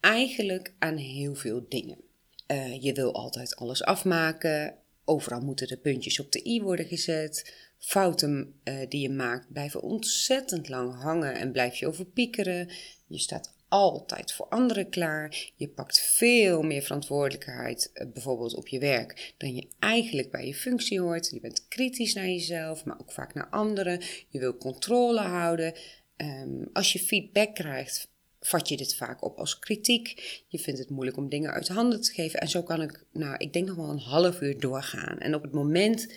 eigenlijk 0.00 0.74
aan 0.78 0.96
heel 0.96 1.34
veel 1.34 1.66
dingen. 1.68 1.98
Uh, 2.46 2.82
je 2.82 2.92
wil 2.92 3.14
altijd 3.14 3.56
alles 3.56 3.82
afmaken. 3.82 4.76
Overal 5.04 5.40
moeten 5.40 5.68
de 5.68 5.76
puntjes 5.76 6.20
op 6.20 6.32
de 6.32 6.46
i 6.46 6.62
worden 6.62 6.86
gezet. 6.86 7.54
Fouten 7.82 8.60
uh, 8.64 8.74
die 8.88 9.00
je 9.00 9.10
maakt 9.10 9.52
blijven 9.52 9.82
ontzettend 9.82 10.68
lang 10.68 11.02
hangen 11.02 11.34
en 11.34 11.52
blijf 11.52 11.74
je 11.74 11.86
over 11.86 12.04
piekeren. 12.04 12.68
Je 13.06 13.18
staat 13.18 13.54
altijd 13.68 14.32
voor 14.32 14.46
anderen 14.46 14.88
klaar. 14.88 15.50
Je 15.56 15.68
pakt 15.68 16.00
veel 16.00 16.62
meer 16.62 16.82
verantwoordelijkheid, 16.82 17.90
uh, 17.94 18.12
bijvoorbeeld 18.12 18.54
op 18.54 18.68
je 18.68 18.78
werk, 18.78 19.34
dan 19.36 19.54
je 19.54 19.68
eigenlijk 19.78 20.30
bij 20.30 20.46
je 20.46 20.54
functie 20.54 21.00
hoort. 21.00 21.30
Je 21.30 21.40
bent 21.40 21.68
kritisch 21.68 22.14
naar 22.14 22.28
jezelf, 22.28 22.84
maar 22.84 23.00
ook 23.00 23.12
vaak 23.12 23.34
naar 23.34 23.48
anderen. 23.48 24.00
Je 24.28 24.38
wil 24.38 24.56
controle 24.56 25.20
houden. 25.20 25.74
Um, 26.16 26.68
als 26.72 26.92
je 26.92 26.98
feedback 26.98 27.54
krijgt 27.54 28.10
vat 28.40 28.68
je 28.68 28.76
dit 28.76 28.94
vaak 28.94 29.24
op 29.24 29.38
als 29.38 29.58
kritiek. 29.58 30.42
Je 30.48 30.58
vindt 30.58 30.80
het 30.80 30.90
moeilijk 30.90 31.16
om 31.16 31.28
dingen 31.28 31.50
uit 31.50 31.68
handen 31.68 32.00
te 32.00 32.12
geven. 32.12 32.40
En 32.40 32.48
zo 32.48 32.62
kan 32.62 32.82
ik, 32.82 33.04
nou, 33.12 33.34
ik 33.36 33.52
denk 33.52 33.66
nog 33.66 33.76
wel 33.76 33.90
een 33.90 33.98
half 33.98 34.40
uur 34.40 34.60
doorgaan. 34.60 35.18
En 35.18 35.34
op 35.34 35.42
het 35.42 35.52
moment 35.52 36.14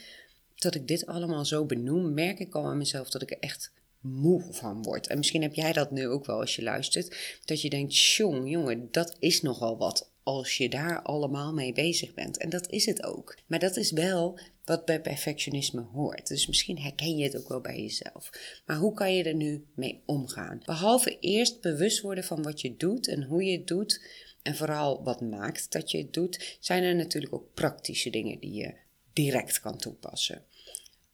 dat 0.55 0.75
ik 0.75 0.87
dit 0.87 1.05
allemaal 1.05 1.45
zo 1.45 1.65
benoem, 1.65 2.13
merk 2.13 2.39
ik 2.39 2.55
al 2.55 2.65
aan 2.65 2.77
mezelf 2.77 3.09
dat 3.09 3.21
ik 3.21 3.31
er 3.31 3.39
echt 3.39 3.71
moe 4.05 4.43
van 4.51 4.83
word. 4.83 5.07
En 5.07 5.17
misschien 5.17 5.41
heb 5.41 5.53
jij 5.53 5.73
dat 5.73 5.91
nu 5.91 6.07
ook 6.07 6.25
wel 6.25 6.39
als 6.39 6.55
je 6.55 6.63
luistert. 6.63 7.39
Dat 7.45 7.61
je 7.61 7.69
denkt, 7.69 7.97
jong, 7.97 8.49
jongen, 8.49 8.87
dat 8.91 9.15
is 9.19 9.41
nogal 9.41 9.77
wat 9.77 10.09
als 10.23 10.57
je 10.57 10.69
daar 10.69 11.01
allemaal 11.01 11.53
mee 11.53 11.73
bezig 11.73 12.13
bent. 12.13 12.37
En 12.37 12.49
dat 12.49 12.69
is 12.69 12.85
het 12.85 13.03
ook. 13.03 13.37
Maar 13.45 13.59
dat 13.59 13.77
is 13.77 13.91
wel 13.91 14.39
wat 14.63 14.85
bij 14.85 15.01
perfectionisme 15.01 15.81
hoort. 15.81 16.27
Dus 16.27 16.47
misschien 16.47 16.79
herken 16.79 17.17
je 17.17 17.23
het 17.23 17.37
ook 17.37 17.47
wel 17.47 17.61
bij 17.61 17.81
jezelf. 17.81 18.29
Maar 18.65 18.77
hoe 18.77 18.93
kan 18.93 19.15
je 19.15 19.23
er 19.23 19.35
nu 19.35 19.65
mee 19.75 20.01
omgaan? 20.05 20.61
Behalve 20.65 21.19
eerst 21.19 21.61
bewust 21.61 22.01
worden 22.01 22.23
van 22.23 22.43
wat 22.43 22.61
je 22.61 22.77
doet 22.77 23.07
en 23.07 23.23
hoe 23.23 23.43
je 23.43 23.57
het 23.57 23.67
doet. 23.67 24.01
En 24.41 24.55
vooral 24.55 25.03
wat 25.03 25.21
maakt 25.21 25.71
dat 25.71 25.91
je 25.91 25.97
het 25.97 26.13
doet, 26.13 26.57
zijn 26.59 26.83
er 26.83 26.95
natuurlijk 26.95 27.33
ook 27.33 27.53
praktische 27.53 28.09
dingen 28.09 28.39
die 28.39 28.53
je 28.53 28.73
direct 29.15 29.59
kan 29.59 29.77
toepassen. 29.77 30.45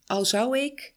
Al 0.06 0.26
zou 0.26 0.58
ik 0.58 0.94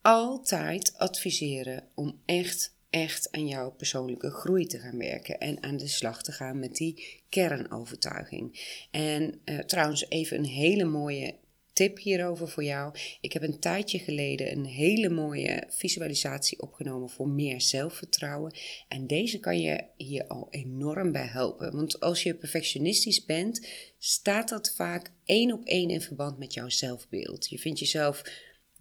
altijd 0.00 0.98
adviseren 0.98 1.88
om 1.94 2.20
echt 2.24 2.74
echt 2.90 3.32
aan 3.32 3.46
jouw 3.46 3.70
persoonlijke 3.70 4.30
groei 4.30 4.66
te 4.66 4.78
gaan 4.78 4.98
werken 4.98 5.38
en 5.38 5.62
aan 5.62 5.76
de 5.76 5.88
slag 5.88 6.22
te 6.22 6.32
gaan 6.32 6.58
met 6.58 6.76
die 6.76 7.22
kernovertuiging. 7.28 8.76
En 8.90 9.40
uh, 9.44 9.58
trouwens, 9.58 10.08
even 10.08 10.38
een 10.38 10.44
hele 10.44 10.84
mooie 10.84 11.34
tip 11.76 11.98
hierover 11.98 12.48
voor 12.48 12.64
jou. 12.64 12.94
Ik 13.20 13.32
heb 13.32 13.42
een 13.42 13.58
tijdje 13.58 13.98
geleden 13.98 14.52
een 14.52 14.64
hele 14.64 15.08
mooie 15.08 15.64
visualisatie 15.68 16.60
opgenomen 16.62 17.10
voor 17.10 17.28
meer 17.28 17.60
zelfvertrouwen. 17.60 18.54
En 18.88 19.06
deze 19.06 19.40
kan 19.40 19.60
je 19.60 19.84
hier 19.96 20.26
al 20.26 20.46
enorm 20.50 21.12
bij 21.12 21.26
helpen. 21.26 21.72
Want 21.72 22.00
als 22.00 22.22
je 22.22 22.34
perfectionistisch 22.34 23.24
bent, 23.24 23.66
staat 23.98 24.48
dat 24.48 24.74
vaak 24.76 25.10
één 25.24 25.52
op 25.52 25.64
één 25.64 25.90
in 25.90 26.00
verband 26.00 26.38
met 26.38 26.54
jouw 26.54 26.68
zelfbeeld. 26.68 27.48
Je 27.48 27.58
vindt 27.58 27.78
jezelf 27.78 28.22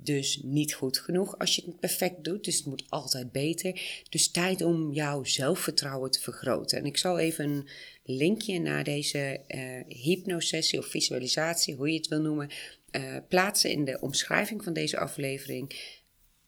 dus 0.05 0.39
niet 0.43 0.74
goed 0.74 0.97
genoeg 0.97 1.39
als 1.39 1.55
je 1.55 1.62
het 1.65 1.79
perfect 1.79 2.24
doet. 2.24 2.43
Dus 2.43 2.57
het 2.57 2.65
moet 2.65 2.83
altijd 2.89 3.31
beter. 3.31 3.81
Dus 4.09 4.31
tijd 4.31 4.62
om 4.62 4.91
jouw 4.91 5.24
zelfvertrouwen 5.24 6.12
te 6.12 6.21
vergroten. 6.21 6.77
En 6.77 6.85
ik 6.85 6.97
zal 6.97 7.19
even 7.19 7.45
een 7.45 7.67
linkje 8.03 8.59
naar 8.59 8.83
deze 8.83 9.41
uh, 9.47 9.95
hypnosessie 10.03 10.79
of 10.79 10.85
visualisatie, 10.85 11.75
hoe 11.75 11.89
je 11.91 11.97
het 11.97 12.07
wil 12.07 12.21
noemen, 12.21 12.50
uh, 12.91 13.17
plaatsen 13.27 13.71
in 13.71 13.85
de 13.85 14.00
omschrijving 14.00 14.63
van 14.63 14.74
deze 14.74 14.97
aflevering. 14.97 15.75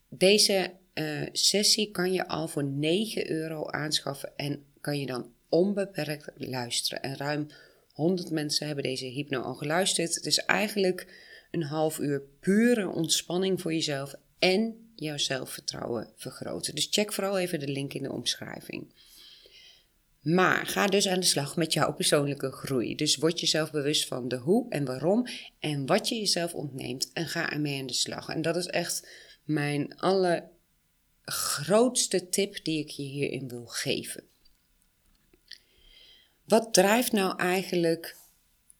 Deze 0.09 0.71
uh, 0.93 1.21
sessie 1.31 1.91
kan 1.91 2.13
je 2.13 2.27
al 2.27 2.47
voor 2.47 2.63
9 2.63 3.31
euro 3.31 3.65
aanschaffen 3.65 4.31
en 4.35 4.65
kan 4.81 4.99
je 4.99 5.05
dan 5.05 5.31
onbeperkt 5.49 6.29
luisteren. 6.35 7.01
En 7.01 7.17
ruim 7.17 7.47
100 7.91 8.31
mensen 8.31 8.65
hebben 8.65 8.83
deze 8.83 9.05
hypno 9.05 9.41
al 9.41 9.55
geluisterd. 9.55 10.15
Het 10.15 10.25
is 10.25 10.37
eigenlijk 10.37 11.07
een 11.61 11.67
half 11.67 11.99
uur 11.99 12.21
pure 12.39 12.89
ontspanning 12.89 13.61
voor 13.61 13.73
jezelf 13.73 14.13
en 14.39 14.91
jouw 14.95 15.17
zelfvertrouwen 15.17 16.11
vergroten. 16.15 16.75
Dus 16.75 16.87
check 16.91 17.13
vooral 17.13 17.37
even 17.37 17.59
de 17.59 17.67
link 17.67 17.93
in 17.93 18.03
de 18.03 18.11
omschrijving. 18.11 18.93
Maar 20.21 20.65
ga 20.65 20.87
dus 20.87 21.07
aan 21.07 21.19
de 21.19 21.25
slag 21.25 21.55
met 21.55 21.73
jouw 21.73 21.93
persoonlijke 21.93 22.51
groei. 22.51 22.95
Dus 22.95 23.15
word 23.15 23.39
jezelf 23.39 23.71
bewust 23.71 24.07
van 24.07 24.27
de 24.27 24.35
hoe 24.35 24.69
en 24.69 24.85
waarom 24.85 25.27
en 25.59 25.85
wat 25.85 26.09
je 26.09 26.15
jezelf 26.15 26.53
ontneemt 26.53 27.11
en 27.13 27.27
ga 27.27 27.51
ermee 27.51 27.79
aan 27.79 27.87
de 27.87 27.93
slag. 27.93 28.29
En 28.29 28.41
dat 28.41 28.55
is 28.55 28.65
echt 28.65 29.09
mijn 29.43 29.97
allergrootste 29.97 32.29
tip 32.29 32.63
die 32.63 32.79
ik 32.79 32.89
je 32.89 33.03
hierin 33.03 33.47
wil 33.47 33.65
geven. 33.65 34.23
Wat 36.45 36.73
drijft 36.73 37.11
nou 37.11 37.39
eigenlijk 37.39 38.15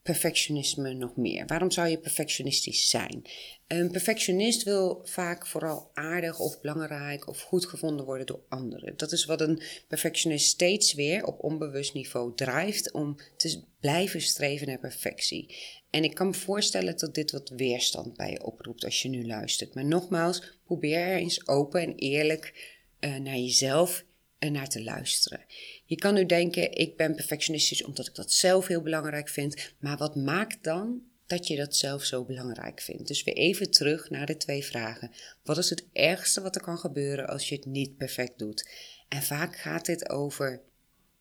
perfectionisme 0.07 0.93
nog 0.93 1.15
meer? 1.15 1.45
Waarom 1.45 1.71
zou 1.71 1.87
je 1.87 1.97
perfectionistisch 1.97 2.89
zijn? 2.89 3.21
Een 3.67 3.91
perfectionist 3.91 4.63
wil 4.63 5.01
vaak 5.03 5.47
vooral 5.47 5.91
aardig 5.93 6.39
of 6.39 6.61
belangrijk 6.61 7.27
of 7.27 7.41
goed 7.41 7.65
gevonden 7.65 8.05
worden 8.05 8.25
door 8.25 8.43
anderen. 8.49 8.97
Dat 8.97 9.11
is 9.11 9.25
wat 9.25 9.41
een 9.41 9.61
perfectionist 9.87 10.47
steeds 10.47 10.93
weer 10.93 11.25
op 11.25 11.43
onbewust 11.43 11.93
niveau 11.93 12.35
drijft 12.35 12.91
om 12.91 13.15
te 13.37 13.63
blijven 13.79 14.21
streven 14.21 14.67
naar 14.67 14.79
perfectie. 14.79 15.55
En 15.89 16.03
ik 16.03 16.13
kan 16.13 16.27
me 16.27 16.33
voorstellen 16.33 16.97
dat 16.97 17.15
dit 17.15 17.31
wat 17.31 17.49
weerstand 17.49 18.17
bij 18.17 18.31
je 18.31 18.43
oproept 18.43 18.85
als 18.85 19.01
je 19.01 19.09
nu 19.09 19.25
luistert. 19.25 19.73
Maar 19.73 19.85
nogmaals, 19.85 20.59
probeer 20.65 20.99
er 20.99 21.17
eens 21.17 21.47
open 21.47 21.81
en 21.81 21.95
eerlijk 21.95 22.75
uh, 22.99 23.15
naar 23.15 23.37
jezelf 23.37 24.05
en 24.39 24.51
naar 24.51 24.69
te 24.69 24.83
luisteren. 24.83 25.45
Je 25.87 25.95
kan 25.95 26.13
nu 26.13 26.25
denken, 26.25 26.71
ik 26.71 26.97
ben 26.97 27.15
perfectionistisch 27.15 27.83
omdat 27.83 28.07
ik 28.07 28.15
dat 28.15 28.31
zelf 28.31 28.67
heel 28.67 28.81
belangrijk 28.81 29.29
vind. 29.29 29.73
Maar 29.79 29.97
wat 29.97 30.15
maakt 30.15 30.63
dan 30.63 31.01
dat 31.25 31.47
je 31.47 31.55
dat 31.55 31.75
zelf 31.75 32.03
zo 32.03 32.23
belangrijk 32.23 32.81
vindt? 32.81 33.07
Dus 33.07 33.23
weer 33.23 33.35
even 33.35 33.71
terug 33.71 34.09
naar 34.09 34.25
de 34.25 34.37
twee 34.37 34.63
vragen. 34.63 35.11
Wat 35.43 35.57
is 35.57 35.69
het 35.69 35.85
ergste 35.93 36.41
wat 36.41 36.55
er 36.55 36.61
kan 36.61 36.77
gebeuren 36.77 37.27
als 37.27 37.49
je 37.49 37.55
het 37.55 37.65
niet 37.65 37.97
perfect 37.97 38.39
doet? 38.39 38.69
En 39.07 39.23
vaak 39.23 39.55
gaat 39.55 39.85
dit 39.85 40.09
over, 40.09 40.61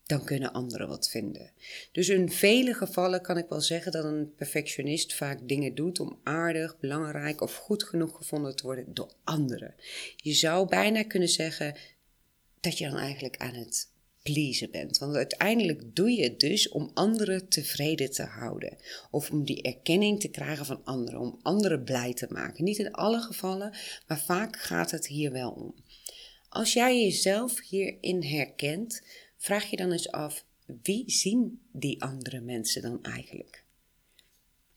dan 0.05 0.23
kunnen 0.23 0.53
anderen 0.53 0.87
wat 0.87 1.09
vinden. 1.09 1.51
Dus 1.91 2.09
in 2.09 2.31
vele 2.31 2.73
gevallen 2.73 3.21
kan 3.21 3.37
ik 3.37 3.49
wel 3.49 3.61
zeggen 3.61 3.91
dat 3.91 4.03
een 4.03 4.33
perfectionist 4.35 5.13
vaak 5.13 5.47
dingen 5.47 5.75
doet 5.75 5.99
om 5.99 6.19
aardig, 6.23 6.79
belangrijk 6.79 7.41
of 7.41 7.55
goed 7.55 7.83
genoeg 7.83 8.17
gevonden 8.17 8.55
te 8.55 8.63
worden 8.63 8.93
door 8.93 9.13
anderen. 9.23 9.75
Je 10.15 10.33
zou 10.33 10.67
bijna 10.67 11.03
kunnen 11.03 11.29
zeggen 11.29 11.75
dat 12.59 12.77
je 12.77 12.89
dan 12.89 12.97
eigenlijk 12.97 13.37
aan 13.37 13.53
het 13.53 13.95
pleasen 14.33 14.71
bent. 14.71 14.97
Want 14.97 15.15
uiteindelijk 15.15 15.95
doe 15.95 16.11
je 16.11 16.23
het 16.23 16.39
dus 16.39 16.69
om 16.69 16.91
anderen 16.93 17.47
tevreden 17.49 18.11
te 18.11 18.23
houden. 18.23 18.77
Of 19.11 19.31
om 19.31 19.45
die 19.45 19.61
erkenning 19.61 20.19
te 20.19 20.27
krijgen 20.27 20.65
van 20.65 20.83
anderen. 20.83 21.19
Om 21.19 21.39
anderen 21.41 21.83
blij 21.83 22.13
te 22.13 22.27
maken. 22.29 22.63
Niet 22.63 22.77
in 22.77 22.91
alle 22.91 23.19
gevallen, 23.19 23.75
maar 24.07 24.19
vaak 24.19 24.57
gaat 24.57 24.91
het 24.91 25.07
hier 25.07 25.31
wel 25.31 25.51
om. 25.51 25.75
Als 26.49 26.73
jij 26.73 27.01
jezelf 27.01 27.67
hierin 27.69 28.23
herkent, 28.23 29.01
vraag 29.37 29.69
je 29.69 29.77
dan 29.77 29.91
eens 29.91 30.11
af: 30.11 30.45
wie 30.81 31.03
zien 31.11 31.61
die 31.71 32.01
andere 32.01 32.39
mensen 32.39 32.81
dan 32.81 33.03
eigenlijk? 33.03 33.65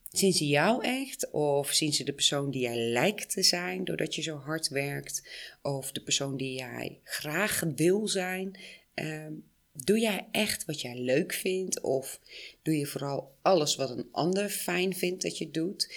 Zien 0.09 0.33
ze 0.33 0.47
jou 0.47 0.83
echt? 0.83 1.31
Of 1.31 1.71
zien 1.71 1.93
ze 1.93 2.03
de 2.03 2.13
persoon 2.13 2.51
die 2.51 2.61
jij 2.61 2.77
lijkt 2.77 3.29
te 3.29 3.43
zijn 3.43 3.83
doordat 3.83 4.15
je 4.15 4.21
zo 4.21 4.37
hard 4.37 4.67
werkt? 4.67 5.29
Of 5.61 5.91
de 5.91 6.01
persoon 6.01 6.37
die 6.37 6.53
jij 6.53 6.99
graag 7.03 7.63
wil 7.75 8.07
zijn? 8.07 8.59
Ehm, 8.93 9.33
doe 9.73 9.99
jij 9.99 10.27
echt 10.31 10.65
wat 10.65 10.81
jij 10.81 10.99
leuk 10.99 11.33
vindt? 11.33 11.81
Of 11.81 12.19
doe 12.61 12.77
je 12.77 12.85
vooral 12.85 13.35
alles 13.41 13.75
wat 13.75 13.89
een 13.89 14.07
ander 14.11 14.49
fijn 14.49 14.95
vindt 14.95 15.21
dat 15.21 15.37
je 15.37 15.51
doet? 15.51 15.95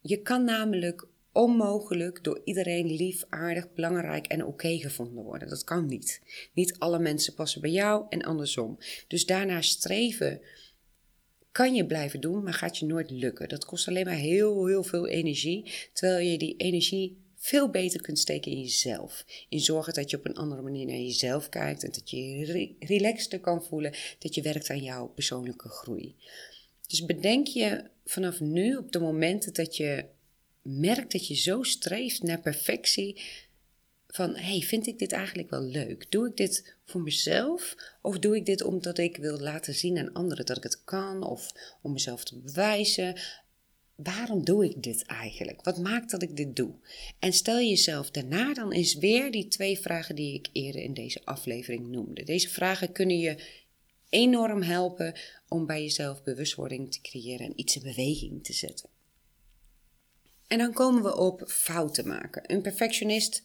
Je 0.00 0.22
kan 0.22 0.44
namelijk 0.44 1.06
onmogelijk 1.32 2.24
door 2.24 2.40
iedereen 2.44 2.86
lief, 2.86 3.24
aardig, 3.28 3.72
belangrijk 3.72 4.26
en 4.26 4.44
oké 4.44 4.78
gevonden 4.78 5.24
worden. 5.24 5.48
Dat 5.48 5.64
kan 5.64 5.86
niet. 5.86 6.20
Niet 6.54 6.78
alle 6.78 6.98
mensen 6.98 7.34
passen 7.34 7.60
bij 7.60 7.70
jou 7.70 8.06
en 8.08 8.22
andersom. 8.22 8.78
Dus 9.08 9.26
daarna 9.26 9.60
streven 9.60 10.40
kan 11.52 11.74
je 11.74 11.86
blijven 11.86 12.20
doen, 12.20 12.42
maar 12.42 12.54
gaat 12.54 12.78
je 12.78 12.86
nooit 12.86 13.10
lukken. 13.10 13.48
Dat 13.48 13.64
kost 13.64 13.88
alleen 13.88 14.04
maar 14.04 14.14
heel, 14.14 14.66
heel 14.66 14.82
veel 14.82 15.06
energie, 15.06 15.72
terwijl 15.92 16.28
je 16.30 16.38
die 16.38 16.56
energie 16.56 17.21
veel 17.42 17.70
beter 17.70 18.00
kunt 18.00 18.18
steken 18.18 18.52
in 18.52 18.60
jezelf. 18.60 19.24
In 19.48 19.60
zorgen 19.60 19.94
dat 19.94 20.10
je 20.10 20.16
op 20.16 20.26
een 20.26 20.36
andere 20.36 20.62
manier 20.62 20.86
naar 20.86 20.96
jezelf 20.96 21.48
kijkt 21.48 21.84
en 21.84 21.90
dat 21.92 22.10
je 22.10 22.16
je 22.16 22.74
relaxter 22.78 23.40
kan 23.40 23.64
voelen, 23.64 23.94
dat 24.18 24.34
je 24.34 24.42
werkt 24.42 24.70
aan 24.70 24.82
jouw 24.82 25.06
persoonlijke 25.06 25.68
groei. 25.68 26.14
Dus 26.86 27.04
bedenk 27.04 27.46
je 27.46 27.84
vanaf 28.04 28.40
nu 28.40 28.76
op 28.76 28.92
de 28.92 28.98
momenten 28.98 29.52
dat 29.52 29.76
je 29.76 30.04
merkt 30.62 31.12
dat 31.12 31.26
je 31.26 31.34
zo 31.34 31.62
streeft 31.62 32.22
naar 32.22 32.40
perfectie, 32.40 33.20
van 34.12 34.36
hey, 34.36 34.60
vind 34.60 34.86
ik 34.86 34.98
dit 34.98 35.12
eigenlijk 35.12 35.50
wel 35.50 35.62
leuk? 35.62 36.10
Doe 36.10 36.28
ik 36.28 36.36
dit 36.36 36.76
voor 36.84 37.00
mezelf 37.00 37.76
of 38.02 38.18
doe 38.18 38.36
ik 38.36 38.46
dit 38.46 38.62
omdat 38.62 38.98
ik 38.98 39.16
wil 39.16 39.38
laten 39.38 39.74
zien 39.74 39.98
aan 39.98 40.12
anderen 40.12 40.46
dat 40.46 40.56
ik 40.56 40.62
het 40.62 40.84
kan 40.84 41.22
of 41.22 41.52
om 41.82 41.92
mezelf 41.92 42.24
te 42.24 42.38
bewijzen? 42.38 43.20
Waarom 44.02 44.44
doe 44.44 44.64
ik 44.64 44.82
dit 44.82 45.02
eigenlijk? 45.02 45.62
Wat 45.62 45.78
maakt 45.78 46.10
dat 46.10 46.22
ik 46.22 46.36
dit 46.36 46.56
doe? 46.56 46.74
En 47.18 47.32
stel 47.32 47.58
jezelf 47.58 48.10
daarna 48.10 48.54
dan 48.54 48.72
eens 48.72 48.94
weer 48.94 49.30
die 49.30 49.48
twee 49.48 49.78
vragen 49.78 50.14
die 50.14 50.34
ik 50.34 50.48
eerder 50.52 50.82
in 50.82 50.94
deze 50.94 51.24
aflevering 51.24 51.86
noemde. 51.86 52.24
Deze 52.24 52.48
vragen 52.48 52.92
kunnen 52.92 53.18
je 53.18 53.36
enorm 54.08 54.62
helpen 54.62 55.18
om 55.48 55.66
bij 55.66 55.82
jezelf 55.82 56.22
bewustwording 56.22 56.92
te 56.92 57.00
creëren 57.00 57.46
en 57.46 57.60
iets 57.60 57.76
in 57.76 57.82
beweging 57.82 58.44
te 58.44 58.52
zetten. 58.52 58.88
En 60.46 60.58
dan 60.58 60.72
komen 60.72 61.02
we 61.02 61.16
op 61.16 61.44
fouten 61.46 62.06
maken. 62.06 62.42
Een 62.46 62.62
perfectionist 62.62 63.42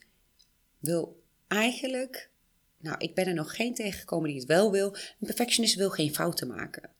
wil 0.80 1.24
eigenlijk, 1.48 2.30
nou 2.78 2.96
ik 2.98 3.16
ben 3.16 3.28
er 3.28 3.34
nog 3.34 3.56
geen 3.56 3.74
tegengekomen 3.74 4.30
die 4.30 4.38
het 4.38 4.48
wel 4.48 4.72
wil, 4.72 4.88
een 4.96 5.28
perfectionist 5.28 5.76
wil 5.76 5.90
geen 5.90 6.14
fouten 6.14 6.48
maken. 6.48 6.96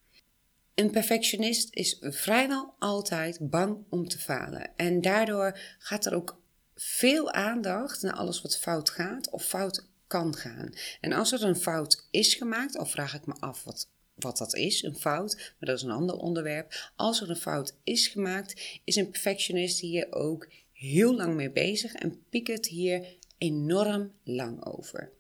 Een 0.78 0.92
perfectionist 0.92 1.68
is 1.72 1.98
vrijwel 2.00 2.74
altijd 2.80 3.50
bang 3.50 3.86
om 3.90 4.08
te 4.08 4.20
falen. 4.20 4.76
En 4.76 5.02
daardoor 5.02 5.60
gaat 5.80 6.06
er 6.06 6.16
ook 6.16 6.42
veel 6.76 7.32
aandacht 7.32 8.02
naar 8.02 8.14
alles 8.14 8.42
wat 8.42 8.58
fout 8.58 8.90
gaat 8.90 9.30
of 9.30 9.44
fout 9.44 9.88
kan 10.08 10.36
gaan. 10.36 10.74
En 11.02 11.14
als 11.14 11.32
er 11.32 11.44
een 11.44 11.56
fout 11.56 12.08
is 12.12 12.34
gemaakt, 12.34 12.78
al 12.78 12.86
vraag 12.86 13.16
ik 13.16 13.26
me 13.26 13.34
af 13.40 13.64
wat, 13.64 13.90
wat 14.16 14.38
dat 14.38 14.56
is, 14.56 14.84
een 14.84 14.96
fout, 14.96 15.36
maar 15.36 15.70
dat 15.70 15.78
is 15.78 15.84
een 15.84 15.92
ander 15.92 16.16
onderwerp. 16.16 16.92
Als 16.96 17.22
er 17.22 17.30
een 17.30 17.36
fout 17.36 17.76
is 17.84 18.08
gemaakt, 18.08 18.80
is 18.84 18.96
een 18.96 19.10
perfectionist 19.10 19.80
hier 19.80 20.12
ook 20.12 20.48
heel 20.72 21.16
lang 21.16 21.36
mee 21.36 21.52
bezig 21.52 21.94
en 21.94 22.24
piekert 22.30 22.66
hier 22.68 23.18
enorm 23.38 24.12
lang 24.24 24.66
over. 24.66 25.17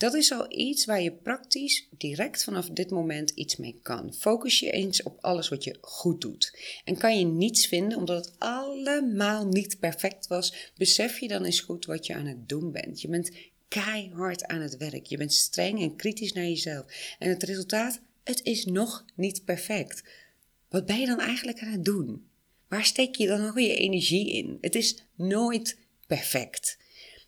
Dat 0.00 0.14
is 0.14 0.32
al 0.32 0.46
iets 0.58 0.84
waar 0.84 1.02
je 1.02 1.12
praktisch 1.12 1.88
direct 1.98 2.44
vanaf 2.44 2.68
dit 2.70 2.90
moment 2.90 3.30
iets 3.30 3.56
mee 3.56 3.78
kan. 3.82 4.14
Focus 4.14 4.60
je 4.60 4.70
eens 4.70 5.02
op 5.02 5.18
alles 5.20 5.48
wat 5.48 5.64
je 5.64 5.78
goed 5.80 6.20
doet. 6.20 6.58
En 6.84 6.98
kan 6.98 7.18
je 7.18 7.24
niets 7.24 7.66
vinden 7.66 7.98
omdat 7.98 8.24
het 8.24 8.34
allemaal 8.38 9.46
niet 9.46 9.78
perfect 9.78 10.26
was, 10.26 10.72
besef 10.76 11.18
je 11.18 11.28
dan 11.28 11.44
eens 11.44 11.60
goed 11.60 11.84
wat 11.84 12.06
je 12.06 12.14
aan 12.14 12.26
het 12.26 12.48
doen 12.48 12.72
bent. 12.72 13.00
Je 13.00 13.08
bent 13.08 13.30
keihard 13.68 14.46
aan 14.46 14.60
het 14.60 14.76
werk. 14.76 15.06
Je 15.06 15.16
bent 15.16 15.32
streng 15.32 15.80
en 15.80 15.96
kritisch 15.96 16.32
naar 16.32 16.44
jezelf. 16.44 17.14
En 17.18 17.28
het 17.28 17.42
resultaat, 17.42 18.00
het 18.24 18.42
is 18.42 18.64
nog 18.64 19.04
niet 19.14 19.44
perfect. 19.44 20.02
Wat 20.68 20.86
ben 20.86 21.00
je 21.00 21.06
dan 21.06 21.20
eigenlijk 21.20 21.60
aan 21.60 21.72
het 21.72 21.84
doen? 21.84 22.26
Waar 22.68 22.84
steek 22.84 23.14
je 23.14 23.26
dan 23.26 23.40
nog 23.40 23.60
je 23.60 23.74
energie 23.74 24.32
in? 24.32 24.58
Het 24.60 24.74
is 24.74 25.04
nooit 25.14 25.78
perfect. 26.06 26.78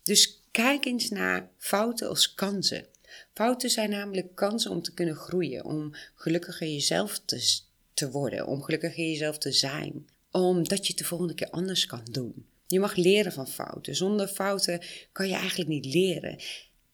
Dus 0.03 0.42
kijk 0.53 0.85
eens 0.85 1.09
naar 1.09 1.49
fouten 1.57 2.09
als 2.09 2.33
kansen. 2.33 2.85
Fouten 3.33 3.69
zijn 3.69 3.89
namelijk 3.89 4.35
kansen 4.35 4.71
om 4.71 4.81
te 4.81 4.93
kunnen 4.93 5.15
groeien, 5.15 5.65
om 5.65 5.95
gelukkiger 6.15 6.67
jezelf 6.67 7.19
te, 7.25 7.59
te 7.93 8.11
worden, 8.11 8.47
om 8.47 8.61
gelukkiger 8.61 9.03
jezelf 9.03 9.37
te 9.37 9.51
zijn, 9.51 10.07
omdat 10.31 10.81
je 10.85 10.87
het 10.87 10.97
de 10.97 11.03
volgende 11.07 11.33
keer 11.33 11.49
anders 11.49 11.85
kan 11.85 12.07
doen. 12.11 12.45
Je 12.67 12.79
mag 12.79 12.95
leren 12.95 13.31
van 13.31 13.47
fouten. 13.47 13.95
Zonder 13.95 14.27
fouten 14.27 14.81
kan 15.11 15.27
je 15.27 15.35
eigenlijk 15.35 15.69
niet 15.69 15.85
leren. 15.85 16.39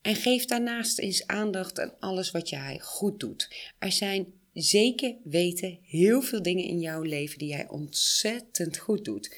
En 0.02 0.14
geef 0.14 0.44
daarnaast 0.44 0.98
eens 0.98 1.26
aandacht 1.26 1.80
aan 1.80 1.94
alles 1.98 2.30
wat 2.30 2.48
jij 2.48 2.78
goed 2.78 3.20
doet. 3.20 3.70
Er 3.78 3.92
zijn 3.92 4.32
zeker 4.52 5.14
weten 5.24 5.78
heel 5.82 6.22
veel 6.22 6.42
dingen 6.42 6.64
in 6.64 6.80
jouw 6.80 7.02
leven 7.02 7.38
die 7.38 7.48
jij 7.48 7.68
ontzettend 7.68 8.78
goed 8.78 9.04
doet. 9.04 9.36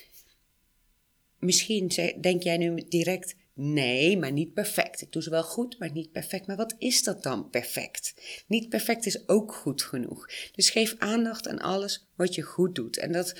Misschien 1.38 1.91
denk 2.21 2.43
jij 2.43 2.57
nu 2.57 2.83
direct: 2.88 3.35
nee, 3.54 4.18
maar 4.18 4.32
niet 4.32 4.54
perfect. 4.54 5.00
Ik 5.00 5.12
doe 5.12 5.23
ze 5.23 5.30
wel 5.30 5.42
goed, 5.42 5.78
maar 5.78 5.92
niet 5.92 6.12
perfect. 6.12 6.47
Maar 6.47 6.56
wat 6.56 6.75
is 6.78 7.02
dat 7.02 7.23
dan 7.23 7.50
perfect? 7.50 8.14
Niet 8.46 8.68
perfect 8.68 9.07
is 9.07 9.29
ook 9.29 9.55
goed 9.55 9.83
genoeg. 9.83 10.29
Dus 10.53 10.70
geef 10.70 10.94
aandacht 10.98 11.48
aan 11.48 11.59
alles 11.59 12.07
wat 12.16 12.35
je 12.35 12.42
goed 12.42 12.74
doet. 12.74 12.98
En 12.98 13.12
dat 13.12 13.35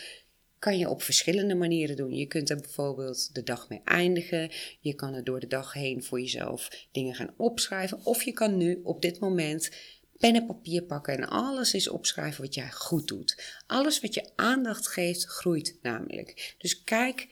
kan 0.59 0.79
je 0.79 0.89
op 0.89 1.03
verschillende 1.03 1.55
manieren 1.55 1.97
doen. 1.97 2.15
Je 2.15 2.27
kunt 2.27 2.51
er 2.51 2.61
bijvoorbeeld 2.61 3.35
de 3.35 3.43
dag 3.43 3.69
mee 3.69 3.81
eindigen. 3.85 4.51
Je 4.81 4.95
kan 4.95 5.15
er 5.15 5.25
door 5.25 5.41
de 5.41 5.47
dag 5.47 5.73
heen 5.73 6.05
voor 6.05 6.21
jezelf 6.21 6.87
dingen 6.93 7.15
gaan 7.15 7.35
opschrijven. 7.37 8.05
Of 8.05 8.23
je 8.23 8.33
kan 8.33 8.57
nu 8.57 8.81
op 8.83 9.03
dit 9.03 9.21
moment 9.21 9.71
pen 10.19 10.35
en 10.35 10.47
papier 10.47 10.83
pakken 10.83 11.17
en 11.17 11.29
alles 11.29 11.75
is 11.75 11.89
opschrijven 11.89 12.43
wat 12.43 12.55
jij 12.55 12.71
goed 12.71 13.09
doet. 13.09 13.63
Alles 13.67 14.01
wat 14.01 14.15
je 14.15 14.31
aandacht 14.37 14.89
geeft, 14.89 15.25
groeit 15.25 15.79
namelijk. 15.83 16.55
Dus 16.59 16.85
kijk 16.85 17.29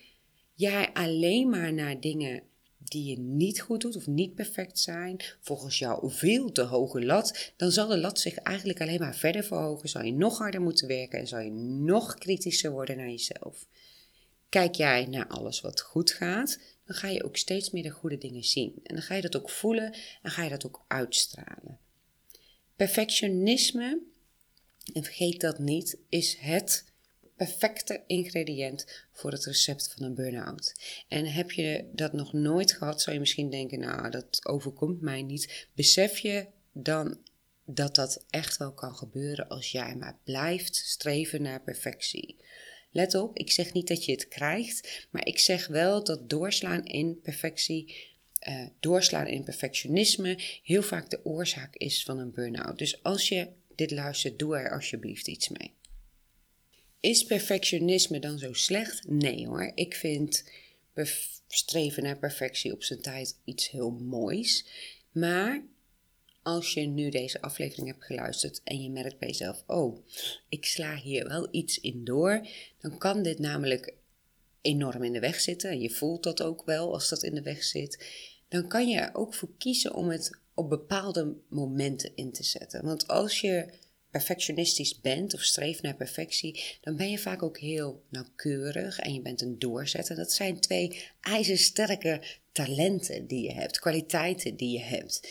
jij 0.55 0.91
alleen 0.93 1.49
maar 1.49 1.73
naar 1.73 2.01
dingen 2.01 2.43
die 2.83 3.05
je 3.05 3.19
niet 3.19 3.61
goed 3.61 3.81
doet 3.81 3.97
of 3.97 4.07
niet 4.07 4.35
perfect 4.35 4.79
zijn, 4.79 5.17
volgens 5.41 5.79
jou 5.79 6.11
veel 6.13 6.53
te 6.53 6.63
hoge 6.63 7.05
lat, 7.05 7.53
dan 7.57 7.71
zal 7.71 7.89
de 7.89 7.99
lat 7.99 8.21
zich 8.21 8.35
eigenlijk 8.35 8.81
alleen 8.81 9.01
maar 9.01 9.17
verder 9.17 9.45
verhogen. 9.45 9.89
Zal 9.89 10.03
je 10.03 10.13
nog 10.13 10.39
harder 10.39 10.61
moeten 10.61 10.89
werken 10.89 11.19
en 11.19 11.27
zal 11.27 11.39
je 11.39 11.51
nog 11.51 12.15
kritischer 12.15 12.71
worden 12.71 12.97
naar 12.97 13.11
jezelf. 13.11 13.67
Kijk 14.49 14.75
jij 14.75 15.07
naar 15.07 15.27
alles 15.27 15.61
wat 15.61 15.81
goed 15.81 16.11
gaat, 16.11 16.59
dan 16.85 16.97
ga 16.97 17.09
je 17.09 17.25
ook 17.25 17.37
steeds 17.37 17.71
meer 17.71 17.83
de 17.83 17.91
goede 17.91 18.19
dingen 18.19 18.45
zien. 18.45 18.81
En 18.83 18.95
dan 18.95 19.05
ga 19.05 19.15
je 19.15 19.23
dat 19.23 19.37
ook 19.37 19.51
voelen 19.51 19.97
en 20.23 20.31
ga 20.31 20.43
je 20.43 20.51
dat 20.51 20.67
ook 20.67 20.85
uitstralen. 20.89 21.79
Perfectionisme, 22.77 24.01
en 24.93 25.05
vergeet 25.05 25.41
dat 25.41 25.59
niet, 25.59 25.99
is 26.09 26.37
het 26.39 26.90
perfecte 27.47 28.03
ingrediënt 28.07 29.07
voor 29.13 29.33
het 29.33 29.45
recept 29.45 29.93
van 29.93 30.07
een 30.07 30.15
burn-out. 30.15 30.75
En 31.09 31.27
heb 31.27 31.51
je 31.51 31.85
dat 31.93 32.13
nog 32.13 32.33
nooit 32.33 32.73
gehad, 32.73 33.01
zou 33.01 33.15
je 33.15 33.21
misschien 33.21 33.51
denken, 33.51 33.79
nou, 33.79 34.11
dat 34.11 34.47
overkomt 34.47 35.01
mij 35.01 35.23
niet. 35.23 35.69
Besef 35.75 36.19
je 36.19 36.47
dan 36.73 37.19
dat 37.65 37.95
dat 37.95 38.25
echt 38.31 38.57
wel 38.57 38.73
kan 38.73 38.95
gebeuren 38.95 39.49
als 39.49 39.71
jij 39.71 39.97
maar 39.97 40.19
blijft 40.25 40.77
streven 40.77 41.43
naar 41.43 41.63
perfectie. 41.63 42.37
Let 42.91 43.15
op, 43.15 43.39
ik 43.39 43.51
zeg 43.51 43.73
niet 43.73 43.89
dat 43.89 44.05
je 44.05 44.13
het 44.13 44.29
krijgt, 44.29 45.07
maar 45.11 45.27
ik 45.27 45.39
zeg 45.39 45.67
wel 45.67 46.05
dat 46.05 46.31
doorslaan 46.31 46.85
in 46.85 47.21
perfectie, 47.23 47.97
uh, 48.49 48.67
doorslaan 48.81 49.27
in 49.27 49.45
perfectionisme, 49.45 50.39
heel 50.63 50.83
vaak 50.83 51.11
de 51.11 51.25
oorzaak 51.25 51.77
is 51.77 52.03
van 52.03 52.19
een 52.19 52.33
burn-out. 52.33 52.79
Dus 52.79 53.03
als 53.03 53.29
je 53.29 53.49
dit 53.75 53.91
luistert, 53.91 54.39
doe 54.39 54.57
er 54.57 54.71
alsjeblieft 54.71 55.29
iets 55.29 55.49
mee. 55.49 55.79
Is 57.01 57.25
perfectionisme 57.25 58.19
dan 58.19 58.39
zo 58.39 58.53
slecht? 58.53 59.09
Nee 59.09 59.47
hoor. 59.47 59.73
Ik 59.75 59.95
vind 59.95 60.45
streven 61.49 62.03
naar 62.03 62.19
perfectie 62.19 62.73
op 62.73 62.83
zijn 62.83 63.01
tijd 63.01 63.37
iets 63.45 63.71
heel 63.71 63.91
moois. 63.91 64.67
Maar 65.13 65.63
als 66.43 66.75
je 66.75 66.81
nu 66.81 67.11
deze 67.11 67.41
aflevering 67.41 67.87
hebt 67.87 68.05
geluisterd 68.05 68.61
en 68.65 68.83
je 68.83 68.91
merkt 68.91 69.19
bij 69.19 69.29
jezelf: 69.29 69.63
oh, 69.67 69.99
ik 70.49 70.65
sla 70.65 70.97
hier 70.97 71.29
wel 71.29 71.49
iets 71.51 71.81
in 71.81 72.05
door, 72.05 72.47
dan 72.81 72.99
kan 72.99 73.23
dit 73.23 73.39
namelijk 73.39 73.95
enorm 74.61 75.03
in 75.03 75.13
de 75.13 75.21
weg 75.21 75.41
zitten. 75.41 75.71
En 75.71 75.81
je 75.81 75.91
voelt 75.91 76.23
dat 76.23 76.43
ook 76.43 76.65
wel 76.65 76.93
als 76.93 77.09
dat 77.09 77.23
in 77.23 77.35
de 77.35 77.43
weg 77.43 77.65
zit. 77.65 78.07
Dan 78.49 78.69
kan 78.69 78.89
je 78.89 78.99
er 78.99 79.15
ook 79.15 79.35
voor 79.35 79.51
kiezen 79.59 79.95
om 79.95 80.09
het 80.09 80.39
op 80.55 80.69
bepaalde 80.69 81.37
momenten 81.49 82.13
in 82.15 82.33
te 82.33 82.43
zetten. 82.43 82.85
Want 82.85 83.09
als 83.09 83.41
je 83.41 83.69
perfectionistisch 84.11 85.01
bent 85.01 85.35
of 85.35 85.43
streeft 85.43 85.83
naar 85.83 85.97
perfectie, 85.97 86.79
dan 86.81 86.97
ben 86.97 87.11
je 87.11 87.19
vaak 87.19 87.43
ook 87.43 87.59
heel 87.59 88.03
nauwkeurig 88.09 88.99
en 88.99 89.15
je 89.15 89.21
bent 89.21 89.41
een 89.41 89.59
doorzetter. 89.59 90.17
Dat 90.17 90.33
zijn 90.33 90.61
twee 90.61 91.03
ijzersterke 91.21 92.23
talenten 92.53 93.27
die 93.27 93.43
je 93.43 93.53
hebt, 93.53 93.79
kwaliteiten 93.79 94.57
die 94.57 94.79
je 94.79 94.85
hebt. 94.85 95.29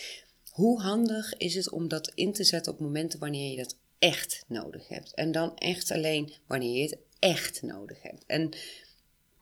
Hoe 0.50 0.82
handig 0.82 1.34
is 1.38 1.56
het 1.56 1.70
om 1.70 1.88
dat 1.88 2.12
in 2.16 2.34
te 2.34 2.44
zetten 2.44 2.74
op 2.74 2.80
momenten 2.80 3.20
wanneer 3.20 3.52
je 3.52 3.58
dat 3.58 3.78
echt 4.00 4.44
nodig 4.48 4.88
hebt? 4.88 5.14
En 5.14 5.32
dan 5.32 5.58
echt 5.58 5.92
alleen 5.92 6.34
wanneer 6.48 6.76
je 6.76 6.84
het 6.84 6.98
echt 7.20 7.62
nodig 7.62 8.02
hebt. 8.02 8.24
En 8.26 8.50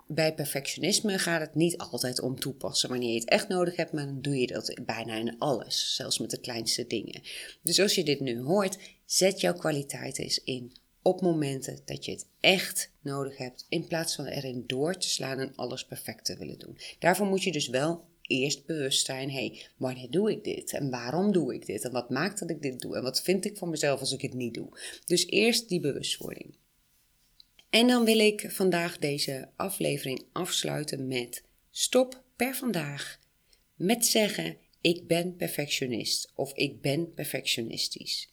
bij 0.08 0.34
perfectionisme 0.34 1.20
gaat 1.20 1.42
het 1.42 1.56
niet 1.56 1.78
altijd 1.78 2.22
om 2.22 2.40
toepassen 2.40 2.90
wanneer 2.90 3.10
je 3.10 3.20
het 3.20 3.30
echt 3.30 3.48
nodig 3.48 3.76
hebt, 3.76 3.92
maar 3.92 4.06
dan 4.06 4.22
doe 4.22 4.40
je 4.40 4.48
dat 4.48 4.80
bijna 4.86 5.16
in 5.16 5.36
alles, 5.38 5.96
zelfs 5.96 6.20
met 6.20 6.30
de 6.30 6.40
kleinste 6.40 6.88
dingen. 6.88 7.22
Dus 7.62 7.80
als 7.80 7.96
je 7.96 8.04
dit 8.04 8.20
nu 8.20 8.42
hoort, 8.42 8.78
zet 9.06 9.42
jouw 9.42 9.54
kwaliteit 9.54 10.20
eens 10.20 10.44
in 10.44 10.74
op 11.02 11.22
momenten 11.22 11.80
dat 11.86 12.06
je 12.06 12.12
het 12.12 12.28
echt 12.40 12.92
nodig 13.02 13.38
hebt, 13.38 13.66
in 13.70 13.88
plaats 13.88 14.16
van 14.16 14.26
erin 14.26 14.64
door 14.68 14.98
te 14.98 15.10
slaan 15.10 15.40
en 15.40 15.56
alles 15.56 15.86
perfect 15.86 16.26
te 16.26 16.38
willen 16.38 16.60
doen. 16.60 16.78
Daarvoor 17.00 17.28
moet 17.28 17.44
je 17.44 17.52
dus 17.52 17.68
wel 17.68 18.06
eerst 18.22 18.66
bewust 18.66 19.06
zijn, 19.06 19.32
hé, 19.32 19.48
hey, 19.48 19.66
wanneer 19.78 20.10
doe 20.10 20.32
ik 20.32 20.44
dit? 20.44 20.74
En 20.74 20.90
waarom 20.90 21.32
doe 21.32 21.54
ik 21.54 21.66
dit? 21.66 21.84
En 21.84 21.92
wat 21.92 22.10
maakt 22.10 22.40
dat 22.40 22.50
ik 22.50 22.62
dit 22.62 22.80
doe? 22.80 22.96
En 22.96 23.04
wat 23.04 23.22
vind 23.22 23.46
ik 23.46 23.58
van 23.58 23.70
mezelf 23.70 24.00
als 24.00 24.12
ik 24.12 24.22
het 24.22 24.34
niet 24.34 24.54
doe? 24.54 24.80
Dus 25.06 25.28
eerst 25.28 25.70
die 25.70 25.80
bewustwording. 25.80 26.56
En 27.70 27.88
dan 27.88 28.06
wil 28.06 28.20
ik 28.20 28.52
vandaag 28.52 28.98
deze 28.98 29.50
aflevering 29.56 30.26
afsluiten 30.32 31.08
met 31.08 31.44
stop 31.72 32.24
per 32.36 32.56
vandaag 32.56 33.20
met 33.76 34.06
zeggen 34.06 34.58
ik 34.82 35.08
ben 35.08 35.36
perfectionist 35.36 36.32
of 36.36 36.54
ik 36.54 36.82
ben 36.82 37.14
perfectionistisch. 37.14 38.30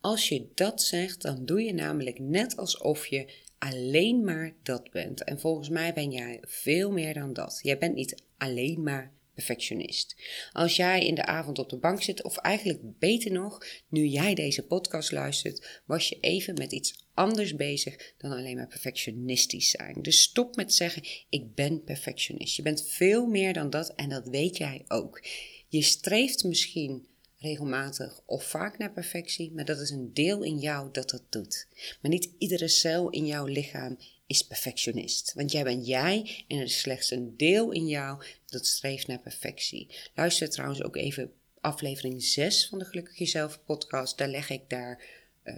Als 0.00 0.28
je 0.28 0.48
dat 0.54 0.82
zegt, 0.82 1.22
dan 1.22 1.44
doe 1.44 1.62
je 1.62 1.74
namelijk 1.74 2.18
net 2.18 2.56
alsof 2.56 3.06
je 3.06 3.32
alleen 3.58 4.24
maar 4.24 4.54
dat 4.62 4.90
bent. 4.90 5.24
En 5.24 5.40
volgens 5.40 5.68
mij 5.68 5.92
ben 5.92 6.10
jij 6.10 6.38
veel 6.42 6.92
meer 6.92 7.14
dan 7.14 7.32
dat. 7.32 7.58
Jij 7.62 7.78
bent 7.78 7.94
niet 7.94 8.22
alleen 8.38 8.82
maar 8.82 9.12
perfectionist. 9.34 10.16
Als 10.52 10.76
jij 10.76 11.06
in 11.06 11.14
de 11.14 11.24
avond 11.24 11.58
op 11.58 11.68
de 11.68 11.76
bank 11.76 12.02
zit, 12.02 12.22
of 12.22 12.36
eigenlijk 12.36 12.98
beter 12.98 13.32
nog, 13.32 13.66
nu 13.88 14.06
jij 14.06 14.34
deze 14.34 14.66
podcast 14.66 15.12
luistert, 15.12 15.82
was 15.86 16.08
je 16.08 16.18
even 16.20 16.54
met 16.54 16.72
iets 16.72 17.07
anders 17.18 17.54
bezig 17.54 18.14
dan 18.18 18.32
alleen 18.32 18.56
maar 18.56 18.66
perfectionistisch 18.66 19.70
zijn. 19.70 19.94
Dus 20.02 20.20
stop 20.20 20.56
met 20.56 20.74
zeggen: 20.74 21.02
Ik 21.28 21.54
ben 21.54 21.84
perfectionist. 21.84 22.56
Je 22.56 22.62
bent 22.62 22.88
veel 22.88 23.26
meer 23.26 23.52
dan 23.52 23.70
dat 23.70 23.94
en 23.94 24.08
dat 24.08 24.28
weet 24.28 24.56
jij 24.56 24.84
ook. 24.88 25.22
Je 25.68 25.82
streeft 25.82 26.44
misschien 26.44 27.06
regelmatig 27.38 28.20
of 28.26 28.44
vaak 28.44 28.78
naar 28.78 28.92
perfectie, 28.92 29.52
maar 29.52 29.64
dat 29.64 29.80
is 29.80 29.90
een 29.90 30.14
deel 30.14 30.42
in 30.42 30.58
jou 30.58 30.88
dat 30.92 31.10
dat 31.10 31.22
doet. 31.28 31.66
Maar 32.00 32.10
niet 32.10 32.30
iedere 32.38 32.68
cel 32.68 33.10
in 33.10 33.26
jouw 33.26 33.46
lichaam 33.46 33.98
is 34.26 34.46
perfectionist. 34.46 35.32
Want 35.34 35.52
jij 35.52 35.64
bent 35.64 35.86
jij 35.86 36.44
en 36.48 36.58
er 36.58 36.64
is 36.64 36.80
slechts 36.80 37.10
een 37.10 37.36
deel 37.36 37.70
in 37.70 37.86
jou 37.86 38.22
dat 38.46 38.66
streeft 38.66 39.06
naar 39.06 39.20
perfectie. 39.20 39.88
Luister 40.14 40.50
trouwens 40.50 40.82
ook 40.82 40.96
even 40.96 41.32
aflevering 41.60 42.22
6 42.22 42.68
van 42.68 42.78
de 42.78 42.84
Gelukkig 42.84 43.18
Jezelf 43.18 43.64
podcast. 43.64 44.18
Daar 44.18 44.28
leg 44.28 44.50
ik 44.50 44.62
daar 44.68 45.04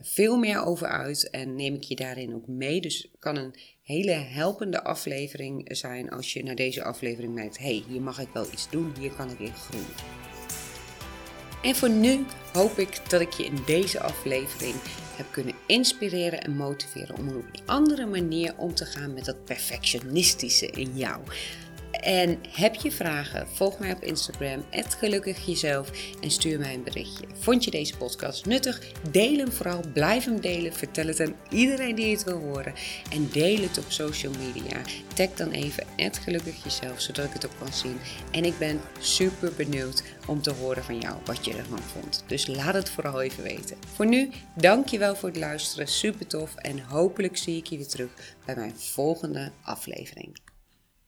veel 0.02 0.36
meer 0.36 0.64
over 0.64 0.86
uit 0.86 1.30
en 1.30 1.54
neem 1.54 1.74
ik 1.74 1.82
je 1.82 1.96
daarin 1.96 2.34
ook 2.34 2.46
mee. 2.46 2.80
Dus 2.80 2.98
het 3.02 3.10
kan 3.18 3.36
een 3.36 3.54
hele 3.82 4.12
helpende 4.12 4.84
aflevering 4.84 5.76
zijn 5.76 6.10
als 6.10 6.32
je 6.32 6.42
naar 6.42 6.54
deze 6.54 6.82
aflevering 6.82 7.34
merkt: 7.34 7.58
hey, 7.58 7.82
hier 7.88 8.02
mag 8.02 8.20
ik 8.20 8.28
wel 8.32 8.46
iets 8.52 8.70
doen, 8.70 8.94
hier 8.98 9.12
kan 9.12 9.30
ik 9.30 9.38
in 9.38 9.54
groeien. 9.54 9.94
En 11.62 11.74
voor 11.74 11.90
nu 11.90 12.24
hoop 12.52 12.78
ik 12.78 13.00
dat 13.08 13.20
ik 13.20 13.32
je 13.32 13.44
in 13.44 13.58
deze 13.66 14.00
aflevering 14.00 14.74
heb 15.16 15.26
kunnen 15.30 15.54
inspireren 15.66 16.42
en 16.42 16.56
motiveren 16.56 17.16
om 17.16 17.28
op 17.28 17.34
een 17.34 17.66
andere 17.66 18.06
manier 18.06 18.54
om 18.56 18.74
te 18.74 18.84
gaan 18.84 19.14
met 19.14 19.24
dat 19.24 19.44
perfectionistische 19.44 20.66
in 20.66 20.96
jou. 20.96 21.20
En 22.00 22.38
heb 22.48 22.74
je 22.74 22.92
vragen? 22.92 23.48
Volg 23.48 23.78
mij 23.78 23.92
op 23.92 24.02
Instagram, 24.02 24.64
gelukkig 24.70 25.46
jezelf 25.46 25.90
en 26.20 26.30
stuur 26.30 26.58
mij 26.58 26.74
een 26.74 26.82
berichtje. 26.82 27.24
Vond 27.34 27.64
je 27.64 27.70
deze 27.70 27.96
podcast 27.96 28.46
nuttig? 28.46 28.80
Deel 29.10 29.36
hem 29.36 29.52
vooral, 29.52 29.80
blijf 29.92 30.24
hem 30.24 30.40
delen. 30.40 30.72
Vertel 30.72 31.06
het 31.06 31.20
aan 31.20 31.34
iedereen 31.50 31.94
die 31.94 32.10
het 32.10 32.24
wil 32.24 32.38
horen. 32.38 32.74
En 33.12 33.28
deel 33.32 33.60
het 33.60 33.78
op 33.78 33.84
social 33.88 34.32
media. 34.38 34.80
Tag 35.14 35.28
dan 35.34 35.50
even 35.50 35.86
gelukkig 36.22 36.64
jezelf, 36.64 37.00
zodat 37.00 37.24
ik 37.24 37.32
het 37.32 37.46
ook 37.46 37.58
kan 37.58 37.72
zien. 37.72 37.98
En 38.30 38.44
ik 38.44 38.58
ben 38.58 38.80
super 38.98 39.52
benieuwd 39.56 40.02
om 40.26 40.42
te 40.42 40.52
horen 40.52 40.84
van 40.84 40.98
jou 40.98 41.16
wat 41.24 41.44
je 41.44 41.56
ervan 41.56 41.82
vond. 41.82 42.24
Dus 42.26 42.46
laat 42.46 42.74
het 42.74 42.90
vooral 42.90 43.22
even 43.22 43.42
weten. 43.42 43.76
Voor 43.94 44.06
nu, 44.06 44.30
dankjewel 44.54 45.16
voor 45.16 45.28
het 45.28 45.38
luisteren. 45.38 45.86
Super 45.86 46.26
tof. 46.26 46.54
En 46.54 46.80
hopelijk 46.80 47.36
zie 47.36 47.56
ik 47.56 47.66
je 47.66 47.76
weer 47.76 47.88
terug 47.88 48.10
bij 48.44 48.54
mijn 48.54 48.74
volgende 48.76 49.52
aflevering. 49.62 50.49